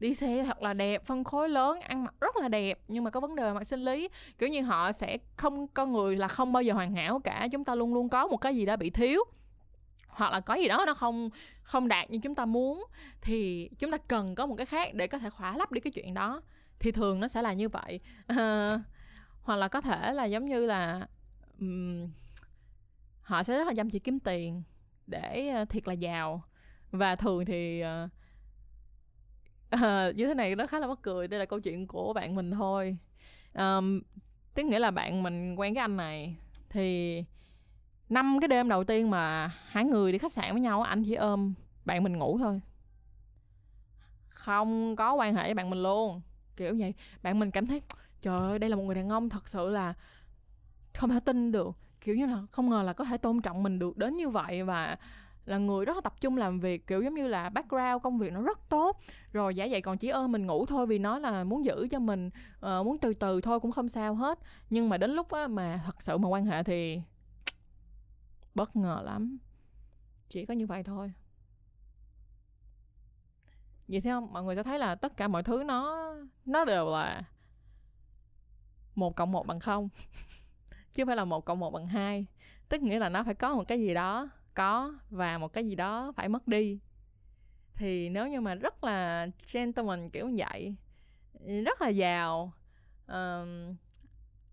đi 0.00 0.14
xe 0.14 0.44
thật 0.44 0.62
là 0.62 0.72
đẹp 0.72 1.06
phân 1.06 1.24
khối 1.24 1.48
lớn 1.48 1.80
ăn 1.80 2.04
mặc 2.04 2.14
rất 2.20 2.36
là 2.36 2.48
đẹp. 2.48 2.78
Nhưng 2.88 3.04
mà 3.04 3.10
có 3.10 3.20
vấn 3.20 3.36
đề 3.36 3.52
mặt 3.52 3.64
sinh 3.64 3.84
lý 3.84 4.08
kiểu 4.38 4.48
như 4.48 4.62
họ 4.62 4.92
sẽ 4.92 5.18
không 5.36 5.68
con 5.68 5.92
người 5.92 6.16
là 6.16 6.28
không 6.28 6.52
bao 6.52 6.62
giờ 6.62 6.74
hoàn 6.74 6.94
hảo 6.94 7.20
cả. 7.24 7.48
Chúng 7.52 7.64
ta 7.64 7.74
luôn 7.74 7.94
luôn 7.94 8.08
có 8.08 8.26
một 8.26 8.36
cái 8.36 8.56
gì 8.56 8.66
đó 8.66 8.76
bị 8.76 8.90
thiếu 8.90 9.24
hoặc 10.06 10.32
là 10.32 10.40
có 10.40 10.54
gì 10.54 10.68
đó 10.68 10.84
nó 10.86 10.94
không 10.94 11.30
không 11.62 11.88
đạt 11.88 12.10
như 12.10 12.18
chúng 12.22 12.34
ta 12.34 12.44
muốn 12.44 12.84
thì 13.20 13.70
chúng 13.78 13.90
ta 13.90 13.96
cần 13.96 14.34
có 14.34 14.46
một 14.46 14.54
cái 14.54 14.66
khác 14.66 14.94
để 14.94 15.06
có 15.06 15.18
thể 15.18 15.30
khỏa 15.30 15.56
lấp 15.56 15.72
đi 15.72 15.80
cái 15.80 15.90
chuyện 15.90 16.14
đó. 16.14 16.42
Thì 16.78 16.92
thường 16.92 17.20
nó 17.20 17.28
sẽ 17.28 17.42
là 17.42 17.52
như 17.52 17.68
vậy. 17.68 18.00
À, 18.26 18.80
hoặc 19.42 19.56
là 19.56 19.68
có 19.68 19.80
thể 19.80 20.12
là 20.12 20.24
giống 20.24 20.48
như 20.48 20.66
là 20.66 21.06
um, 21.60 22.08
họ 23.22 23.42
sẽ 23.42 23.58
rất 23.58 23.66
là 23.66 23.74
chăm 23.76 23.90
chỉ 23.90 23.98
kiếm 23.98 24.18
tiền 24.18 24.62
để 25.06 25.54
uh, 25.62 25.68
thiệt 25.68 25.88
là 25.88 25.92
giàu. 25.92 26.42
Và 26.90 27.16
thường 27.16 27.44
thì 27.44 27.82
uh, 28.04 28.10
à, 29.70 30.10
như 30.16 30.26
thế 30.26 30.34
này 30.34 30.56
nó 30.56 30.66
khá 30.66 30.78
là 30.78 30.86
mắc 30.86 30.98
cười 31.02 31.28
đây 31.28 31.40
là 31.40 31.46
câu 31.46 31.60
chuyện 31.60 31.86
của 31.86 32.12
bạn 32.12 32.34
mình 32.34 32.50
thôi. 32.50 32.96
Um, 33.54 34.00
tức 34.54 34.66
nghĩa 34.66 34.78
là 34.78 34.90
bạn 34.90 35.22
mình 35.22 35.54
quen 35.56 35.74
cái 35.74 35.82
anh 35.82 35.96
này 35.96 36.36
thì 36.68 37.24
năm 38.08 38.38
cái 38.40 38.48
đêm 38.48 38.68
đầu 38.68 38.84
tiên 38.84 39.10
mà 39.10 39.50
hai 39.66 39.84
người 39.84 40.12
đi 40.12 40.18
khách 40.18 40.32
sạn 40.32 40.52
với 40.52 40.60
nhau 40.60 40.82
anh 40.82 41.04
chỉ 41.04 41.14
ôm 41.14 41.54
bạn 41.84 42.02
mình 42.02 42.18
ngủ 42.18 42.38
thôi. 42.38 42.60
Không 44.28 44.96
có 44.96 45.14
quan 45.14 45.34
hệ 45.34 45.42
với 45.42 45.54
bạn 45.54 45.70
mình 45.70 45.82
luôn 45.82 46.20
kiểu 46.56 46.76
vậy. 46.78 46.94
Bạn 47.22 47.38
mình 47.38 47.50
cảm 47.50 47.66
thấy 47.66 47.82
trời 48.22 48.38
ơi 48.38 48.58
đây 48.58 48.70
là 48.70 48.76
một 48.76 48.82
người 48.82 48.94
đàn 48.94 49.08
ông 49.08 49.28
thật 49.28 49.48
sự 49.48 49.70
là 49.70 49.94
không 50.94 51.10
thể 51.10 51.20
tin 51.24 51.52
được. 51.52 51.76
Kiểu 52.00 52.16
như 52.16 52.26
là 52.26 52.42
không 52.50 52.70
ngờ 52.70 52.82
là 52.82 52.92
có 52.92 53.04
thể 53.04 53.16
tôn 53.16 53.42
trọng 53.42 53.62
mình 53.62 53.78
được 53.78 53.96
đến 53.96 54.16
như 54.16 54.28
vậy 54.28 54.62
và 54.62 54.96
là 55.46 55.58
người 55.58 55.84
rất 55.84 55.96
là 55.96 56.00
tập 56.00 56.14
trung 56.20 56.36
làm 56.36 56.60
việc 56.60 56.86
kiểu 56.86 57.02
giống 57.02 57.14
như 57.14 57.28
là 57.28 57.48
background 57.48 58.02
công 58.02 58.18
việc 58.18 58.32
nó 58.32 58.40
rất 58.42 58.58
tốt. 58.68 59.00
Rồi 59.32 59.54
giả 59.54 59.66
vậy 59.70 59.80
còn 59.80 59.98
chỉ 59.98 60.08
ơn 60.08 60.32
mình 60.32 60.46
ngủ 60.46 60.66
thôi 60.66 60.86
vì 60.86 60.98
nó 60.98 61.18
là 61.18 61.44
muốn 61.44 61.64
giữ 61.64 61.88
cho 61.90 61.98
mình 61.98 62.30
uh, 62.66 62.86
muốn 62.86 62.98
từ 62.98 63.14
từ 63.14 63.40
thôi 63.40 63.60
cũng 63.60 63.72
không 63.72 63.88
sao 63.88 64.14
hết. 64.14 64.38
Nhưng 64.70 64.88
mà 64.88 64.98
đến 64.98 65.10
lúc 65.10 65.30
á, 65.30 65.48
mà 65.48 65.82
thật 65.84 66.02
sự 66.02 66.18
mà 66.18 66.28
quan 66.28 66.46
hệ 66.46 66.62
thì 66.62 67.00
bất 68.54 68.76
ngờ 68.76 69.02
lắm. 69.04 69.38
Chỉ 70.28 70.46
có 70.46 70.54
như 70.54 70.66
vậy 70.66 70.82
thôi. 70.82 71.12
Vậy 73.88 74.00
thấy 74.00 74.12
không? 74.12 74.32
Mọi 74.32 74.42
người 74.42 74.56
sẽ 74.56 74.62
thấy 74.62 74.78
là 74.78 74.94
tất 74.94 75.16
cả 75.16 75.28
mọi 75.28 75.42
thứ 75.42 75.62
nó 75.66 76.14
nó 76.46 76.64
đều 76.64 76.90
là 76.90 77.22
một 78.94 79.16
cộng 79.16 79.32
một 79.32 79.46
bằng 79.46 79.60
không 79.60 79.88
chứ 80.94 81.02
không 81.02 81.06
phải 81.06 81.16
là 81.16 81.24
một 81.24 81.44
cộng 81.44 81.60
một 81.60 81.70
bằng 81.70 81.86
hai. 81.86 82.26
Tức 82.68 82.82
nghĩa 82.82 82.98
là 82.98 83.08
nó 83.08 83.24
phải 83.24 83.34
có 83.34 83.54
một 83.54 83.64
cái 83.68 83.80
gì 83.80 83.94
đó 83.94 84.28
có 84.60 84.92
và 85.10 85.38
một 85.38 85.52
cái 85.52 85.64
gì 85.64 85.74
đó 85.74 86.12
phải 86.16 86.28
mất 86.28 86.48
đi. 86.48 86.78
Thì 87.74 88.08
nếu 88.08 88.28
như 88.28 88.40
mà 88.40 88.54
rất 88.54 88.84
là 88.84 89.26
gentleman 89.52 90.10
kiểu 90.10 90.28
như 90.28 90.44
vậy 90.44 90.74
rất 91.64 91.82
là 91.82 91.88
giàu 91.88 92.52
um, 93.06 93.76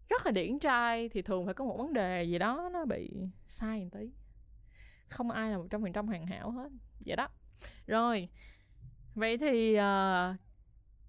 rất 0.09 0.25
là 0.25 0.31
điển 0.31 0.59
trai 0.59 1.09
thì 1.09 1.21
thường 1.21 1.45
phải 1.45 1.53
có 1.53 1.65
một 1.65 1.77
vấn 1.77 1.93
đề 1.93 2.23
gì 2.23 2.39
đó 2.39 2.69
nó 2.73 2.85
bị 2.85 3.11
sai 3.47 3.83
một 3.83 3.89
tí. 3.99 4.11
Không 5.07 5.31
ai 5.31 5.51
là 5.51 5.57
một 5.57 5.67
trăm 5.69 5.81
phần 5.81 5.93
trăm 5.93 6.07
hoàn 6.07 6.25
hảo 6.25 6.51
hết 6.51 6.69
vậy 7.05 7.15
đó. 7.15 7.27
Rồi 7.87 8.29
vậy 9.15 9.37
thì 9.37 9.73
uh, 9.73 10.35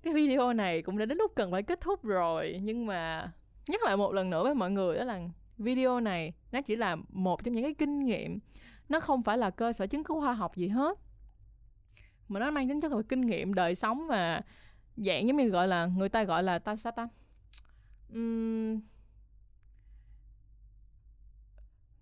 cái 0.03 0.15
video 0.15 0.53
này 0.53 0.83
cũng 0.83 0.99
đã 0.99 1.05
đến 1.05 1.19
lúc 1.19 1.33
cần 1.35 1.51
phải 1.51 1.63
kết 1.63 1.81
thúc 1.81 2.05
rồi 2.05 2.61
nhưng 2.63 2.87
mà 2.87 3.33
nhắc 3.69 3.83
lại 3.83 3.97
một 3.97 4.13
lần 4.13 4.31
nữa 4.31 4.45
với 4.45 4.55
mọi 4.55 4.71
người 4.71 4.97
đó 4.99 5.05
là 5.05 5.21
video 5.59 6.01
này 6.01 6.33
nó 6.53 6.61
chỉ 6.63 6.77
là 6.77 6.97
một 7.09 7.45
trong 7.45 7.55
những 7.55 7.65
cái 7.65 7.75
kinh 7.75 8.05
nghiệm 8.05 8.39
nó 8.89 9.01
không 9.01 9.23
phải 9.23 9.39
là 9.39 9.51
cơ 9.51 9.73
sở 9.73 9.87
chứng 9.87 10.05
cứ 10.05 10.15
khoa 10.21 10.33
học 10.35 10.57
gì 10.57 10.69
hết. 10.69 10.99
Mà 12.29 12.41
nó 12.41 12.51
mang 12.51 12.69
tính 12.69 12.81
chất 12.81 12.93
là 12.93 13.03
kinh 13.09 13.21
nghiệm 13.21 13.55
đời 13.55 13.75
sống 13.75 14.07
và 14.09 14.43
dạng 14.97 15.27
giống 15.27 15.37
như 15.37 15.49
gọi 15.49 15.69
là 15.69 15.87
người 15.87 16.09
ta 16.09 16.25
gọi 16.25 16.43
là 16.43 16.59
ta 16.59 16.77
sao 16.77 16.93
ta? 16.93 17.09
Ừm, 18.13 18.81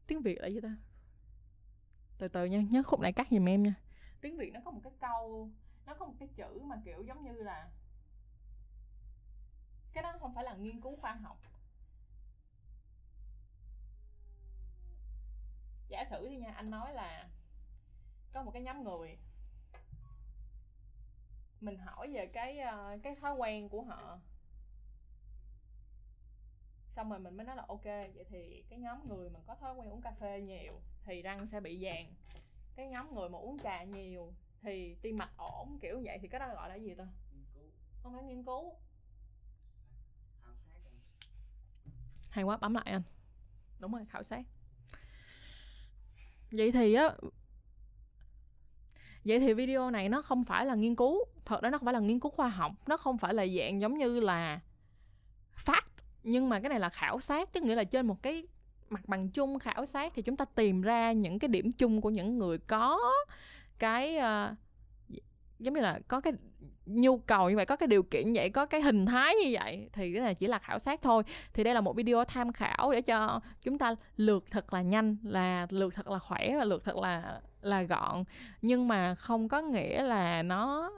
tiếng 0.06 0.22
việt 0.22 0.38
là 0.40 0.46
gì 0.46 0.60
ta? 0.60 0.76
Từ 2.18 2.28
từ 2.28 2.44
nha 2.44 2.60
nhớ 2.70 2.82
khúc 2.82 3.00
này 3.00 3.12
cắt 3.12 3.26
giùm 3.30 3.48
em 3.48 3.62
nha. 3.62 3.74
Tiếng 4.20 4.38
việt 4.38 4.52
nó 4.54 4.60
có 4.64 4.70
một 4.70 4.80
cái 4.84 4.92
câu 5.00 5.50
nó 5.86 5.94
có 5.94 6.06
một 6.06 6.14
cái 6.18 6.28
chữ 6.36 6.60
mà 6.62 6.76
kiểu 6.84 7.02
giống 7.02 7.24
như 7.24 7.32
là 7.32 7.68
cái 9.92 10.02
đó 10.02 10.12
không 10.20 10.34
phải 10.34 10.44
là 10.44 10.54
nghiên 10.54 10.80
cứu 10.80 10.96
khoa 10.96 11.14
học. 11.14 11.38
Giả 15.88 16.04
sử 16.10 16.28
đi 16.28 16.36
nha 16.36 16.52
anh 16.56 16.70
nói 16.70 16.94
là 16.94 17.28
có 18.32 18.42
một 18.42 18.50
cái 18.50 18.62
nhóm 18.62 18.84
người 18.84 19.18
mình 21.60 21.78
hỏi 21.78 22.10
về 22.12 22.26
cái 22.26 22.58
ờ, 22.58 22.98
cái 23.02 23.16
thói 23.16 23.34
quen 23.34 23.68
của 23.68 23.82
họ. 23.82 24.18
Xong 26.90 27.10
rồi 27.10 27.18
mình 27.18 27.36
mới 27.36 27.46
nói 27.46 27.56
là 27.56 27.64
ok 27.68 27.84
vậy 27.84 28.24
thì 28.28 28.64
cái 28.68 28.78
nhóm 28.78 29.04
người 29.04 29.30
mà 29.30 29.40
có 29.46 29.54
thói 29.54 29.74
quen 29.74 29.90
uống 29.90 30.00
cà 30.00 30.10
phê 30.10 30.40
nhiều 30.40 30.80
thì 31.04 31.22
răng 31.22 31.46
sẽ 31.46 31.60
bị 31.60 31.78
vàng. 31.80 32.14
Cái 32.76 32.86
nhóm 32.88 33.14
người 33.14 33.28
mà 33.28 33.38
uống 33.38 33.58
trà 33.58 33.84
nhiều 33.84 34.32
thì 34.62 34.94
tim 35.02 35.16
mạch 35.18 35.36
ổn 35.36 35.78
kiểu 35.82 36.00
vậy. 36.04 36.18
Thì 36.22 36.28
cái 36.28 36.40
đó 36.40 36.54
gọi 36.54 36.68
là 36.68 36.74
gì 36.74 36.94
ta? 36.94 37.04
Nghiên 37.32 37.44
cứu. 37.54 37.70
Không 38.02 38.14
phải 38.14 38.22
nghiên 38.22 38.44
cứu. 38.44 38.74
Khảo 40.42 40.54
sát. 40.56 40.80
Rồi 40.84 40.92
hay 42.30 42.44
quá 42.44 42.56
bấm 42.56 42.74
lại 42.74 42.84
anh. 42.86 43.02
Đúng 43.78 43.92
rồi 43.92 44.06
khảo 44.10 44.22
sát 44.22 44.42
vậy 46.50 46.72
thì 46.72 46.94
á 46.94 47.10
vậy 49.24 49.40
thì 49.40 49.52
video 49.52 49.90
này 49.90 50.08
nó 50.08 50.22
không 50.22 50.44
phải 50.44 50.66
là 50.66 50.74
nghiên 50.74 50.94
cứu. 50.94 51.24
Thật 51.44 51.62
ra 51.62 51.70
nó 51.70 51.78
không 51.78 51.84
phải 51.84 51.94
là 51.94 52.00
nghiên 52.00 52.20
cứu 52.20 52.30
khoa 52.30 52.48
học 52.48 52.72
nó 52.86 52.96
không 52.96 53.18
phải 53.18 53.34
là 53.34 53.46
dạng 53.46 53.80
giống 53.80 53.98
như 53.98 54.20
là 54.20 54.60
fact. 55.64 56.02
Nhưng 56.22 56.48
mà 56.48 56.60
cái 56.60 56.68
này 56.68 56.80
là 56.80 56.88
khảo 56.88 57.20
sát 57.20 57.52
tức 57.52 57.62
nghĩa 57.62 57.74
là 57.74 57.84
trên 57.84 58.06
một 58.06 58.22
cái 58.22 58.46
mặt 58.90 59.08
bằng 59.08 59.28
chung 59.28 59.58
khảo 59.58 59.86
sát 59.86 60.12
thì 60.14 60.22
chúng 60.22 60.36
ta 60.36 60.44
tìm 60.44 60.82
ra 60.82 61.12
những 61.12 61.38
cái 61.38 61.48
điểm 61.48 61.72
chung 61.72 62.00
của 62.00 62.10
những 62.10 62.38
người 62.38 62.58
có 62.58 63.00
cái 63.78 64.16
uh, 64.16 64.56
giống 65.58 65.74
như 65.74 65.80
là 65.80 65.98
có 66.08 66.20
cái 66.20 66.32
nhu 66.86 67.18
cầu 67.18 67.50
như 67.50 67.56
vậy, 67.56 67.66
có 67.66 67.76
cái 67.76 67.86
điều 67.86 68.02
kiện 68.02 68.26
như 68.26 68.32
vậy, 68.34 68.50
có 68.50 68.66
cái 68.66 68.80
hình 68.80 69.06
thái 69.06 69.34
như 69.44 69.50
vậy, 69.60 69.88
thì 69.92 70.12
cái 70.12 70.22
này 70.22 70.34
chỉ 70.34 70.46
là 70.46 70.58
khảo 70.58 70.78
sát 70.78 71.02
thôi. 71.02 71.22
Thì 71.52 71.64
đây 71.64 71.74
là 71.74 71.80
một 71.80 71.96
video 71.96 72.24
tham 72.24 72.52
khảo 72.52 72.92
để 72.92 73.00
cho 73.00 73.40
chúng 73.62 73.78
ta 73.78 73.94
lượt 74.16 74.44
thật 74.50 74.72
là 74.72 74.82
nhanh, 74.82 75.16
là 75.22 75.66
lượt 75.70 75.94
thật 75.94 76.08
là 76.08 76.18
khỏe 76.18 76.56
và 76.58 76.64
lượt 76.64 76.84
thật 76.84 76.96
là 76.96 77.40
là 77.60 77.82
gọn. 77.82 78.24
Nhưng 78.62 78.88
mà 78.88 79.14
không 79.14 79.48
có 79.48 79.60
nghĩa 79.62 80.02
là 80.02 80.42
nó 80.42 80.92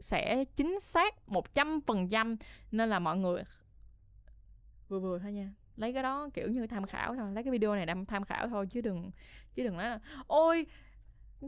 sẽ 0.00 0.44
chính 0.44 0.80
xác 0.80 1.28
một 1.28 1.54
trăm 1.54 1.80
phần 1.86 2.08
trăm. 2.08 2.36
Nên 2.70 2.90
là 2.90 2.98
mọi 2.98 3.16
người 3.16 3.42
vừa 4.88 5.00
vừa 5.00 5.18
thôi 5.18 5.32
nha. 5.32 5.50
Lấy 5.76 5.92
cái 5.92 6.02
đó 6.02 6.28
kiểu 6.34 6.48
như 6.48 6.66
tham 6.66 6.86
khảo 6.86 7.16
thôi. 7.16 7.32
Lấy 7.32 7.44
cái 7.44 7.50
video 7.50 7.74
này 7.74 7.86
làm 7.86 8.06
tham 8.06 8.24
khảo 8.24 8.48
thôi, 8.48 8.66
chứ 8.70 8.80
đừng 8.80 9.10
chứ 9.54 9.64
đừng 9.64 9.76
nói 9.76 9.84
là, 9.84 10.00
ôi 10.26 10.66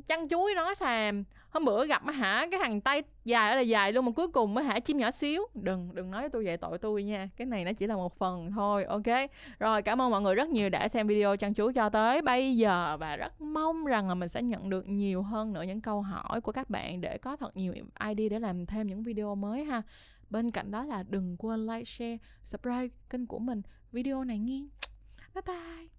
chăn 0.03 0.29
chuối 0.29 0.53
nó 0.57 0.75
xàm 0.75 1.25
hôm 1.55 1.65
bữa 1.65 1.87
gặp 1.87 2.03
hả, 2.07 2.47
cái 2.51 2.61
thằng 2.63 2.81
tay 2.81 3.03
dài 3.25 3.57
là 3.57 3.61
dài 3.61 3.93
luôn 3.93 4.05
mà 4.05 4.13
cuối 4.13 4.29
cùng 4.29 4.55
mới 4.55 4.65
hả 4.65 4.81
chim 4.81 4.99
nhỏ 4.99 5.11
xíu. 5.11 5.47
Đừng 5.55 5.95
đừng 5.95 6.11
nói 6.11 6.21
với 6.21 6.31
tôi 6.31 6.45
về 6.45 6.57
tội 6.57 6.79
tôi 6.79 7.03
nha. 7.03 7.29
Cái 7.37 7.47
này 7.47 7.65
nó 7.65 7.73
chỉ 7.73 7.87
là 7.87 7.97
một 7.97 8.19
phần 8.19 8.51
thôi, 8.51 8.85
ok? 8.85 9.31
Rồi, 9.59 9.83
cảm 9.83 10.03
ơn 10.03 10.11
mọi 10.11 10.23
người 10.23 10.35
rất 10.35 10.49
nhiều 10.49 10.71
đã 10.71 10.89
xem 10.89 11.07
video 11.07 11.37
chăn 11.37 11.55
chuối 11.55 11.73
cho 11.73 11.89
tới 11.89 12.23
bây 12.23 12.57
giờ 12.57 12.97
và 13.01 13.17
rất 13.17 13.41
mong 13.41 13.85
rằng 13.85 14.09
là 14.09 14.15
mình 14.15 14.29
sẽ 14.29 14.43
nhận 14.43 14.71
được 14.71 14.89
nhiều 14.89 15.23
hơn 15.23 15.53
nữa 15.53 15.63
những 15.63 15.81
câu 15.81 16.03
hỏi 16.03 16.41
của 16.41 16.53
các 16.53 16.71
bạn 16.71 17.01
để 17.01 17.19
có 17.19 17.37
thật 17.37 17.57
nhiều 17.57 17.75
id 18.09 18.31
để 18.31 18.39
làm 18.39 18.67
thêm 18.67 18.87
những 18.87 19.03
video 19.03 19.35
mới 19.35 19.65
ha. 19.65 19.83
Bên 20.31 20.51
cạnh 20.51 20.71
đó 20.71 20.85
là 20.85 21.05
đừng 21.09 21.37
quên 21.39 21.67
like, 21.67 21.85
share, 21.85 22.19
subscribe 22.43 22.89
kênh 23.11 23.27
của 23.27 23.39
mình. 23.39 23.63
Video 23.93 24.25
này 24.25 24.39
nghiêng 24.39 24.69
bye 25.35 25.43
bye. 25.47 25.94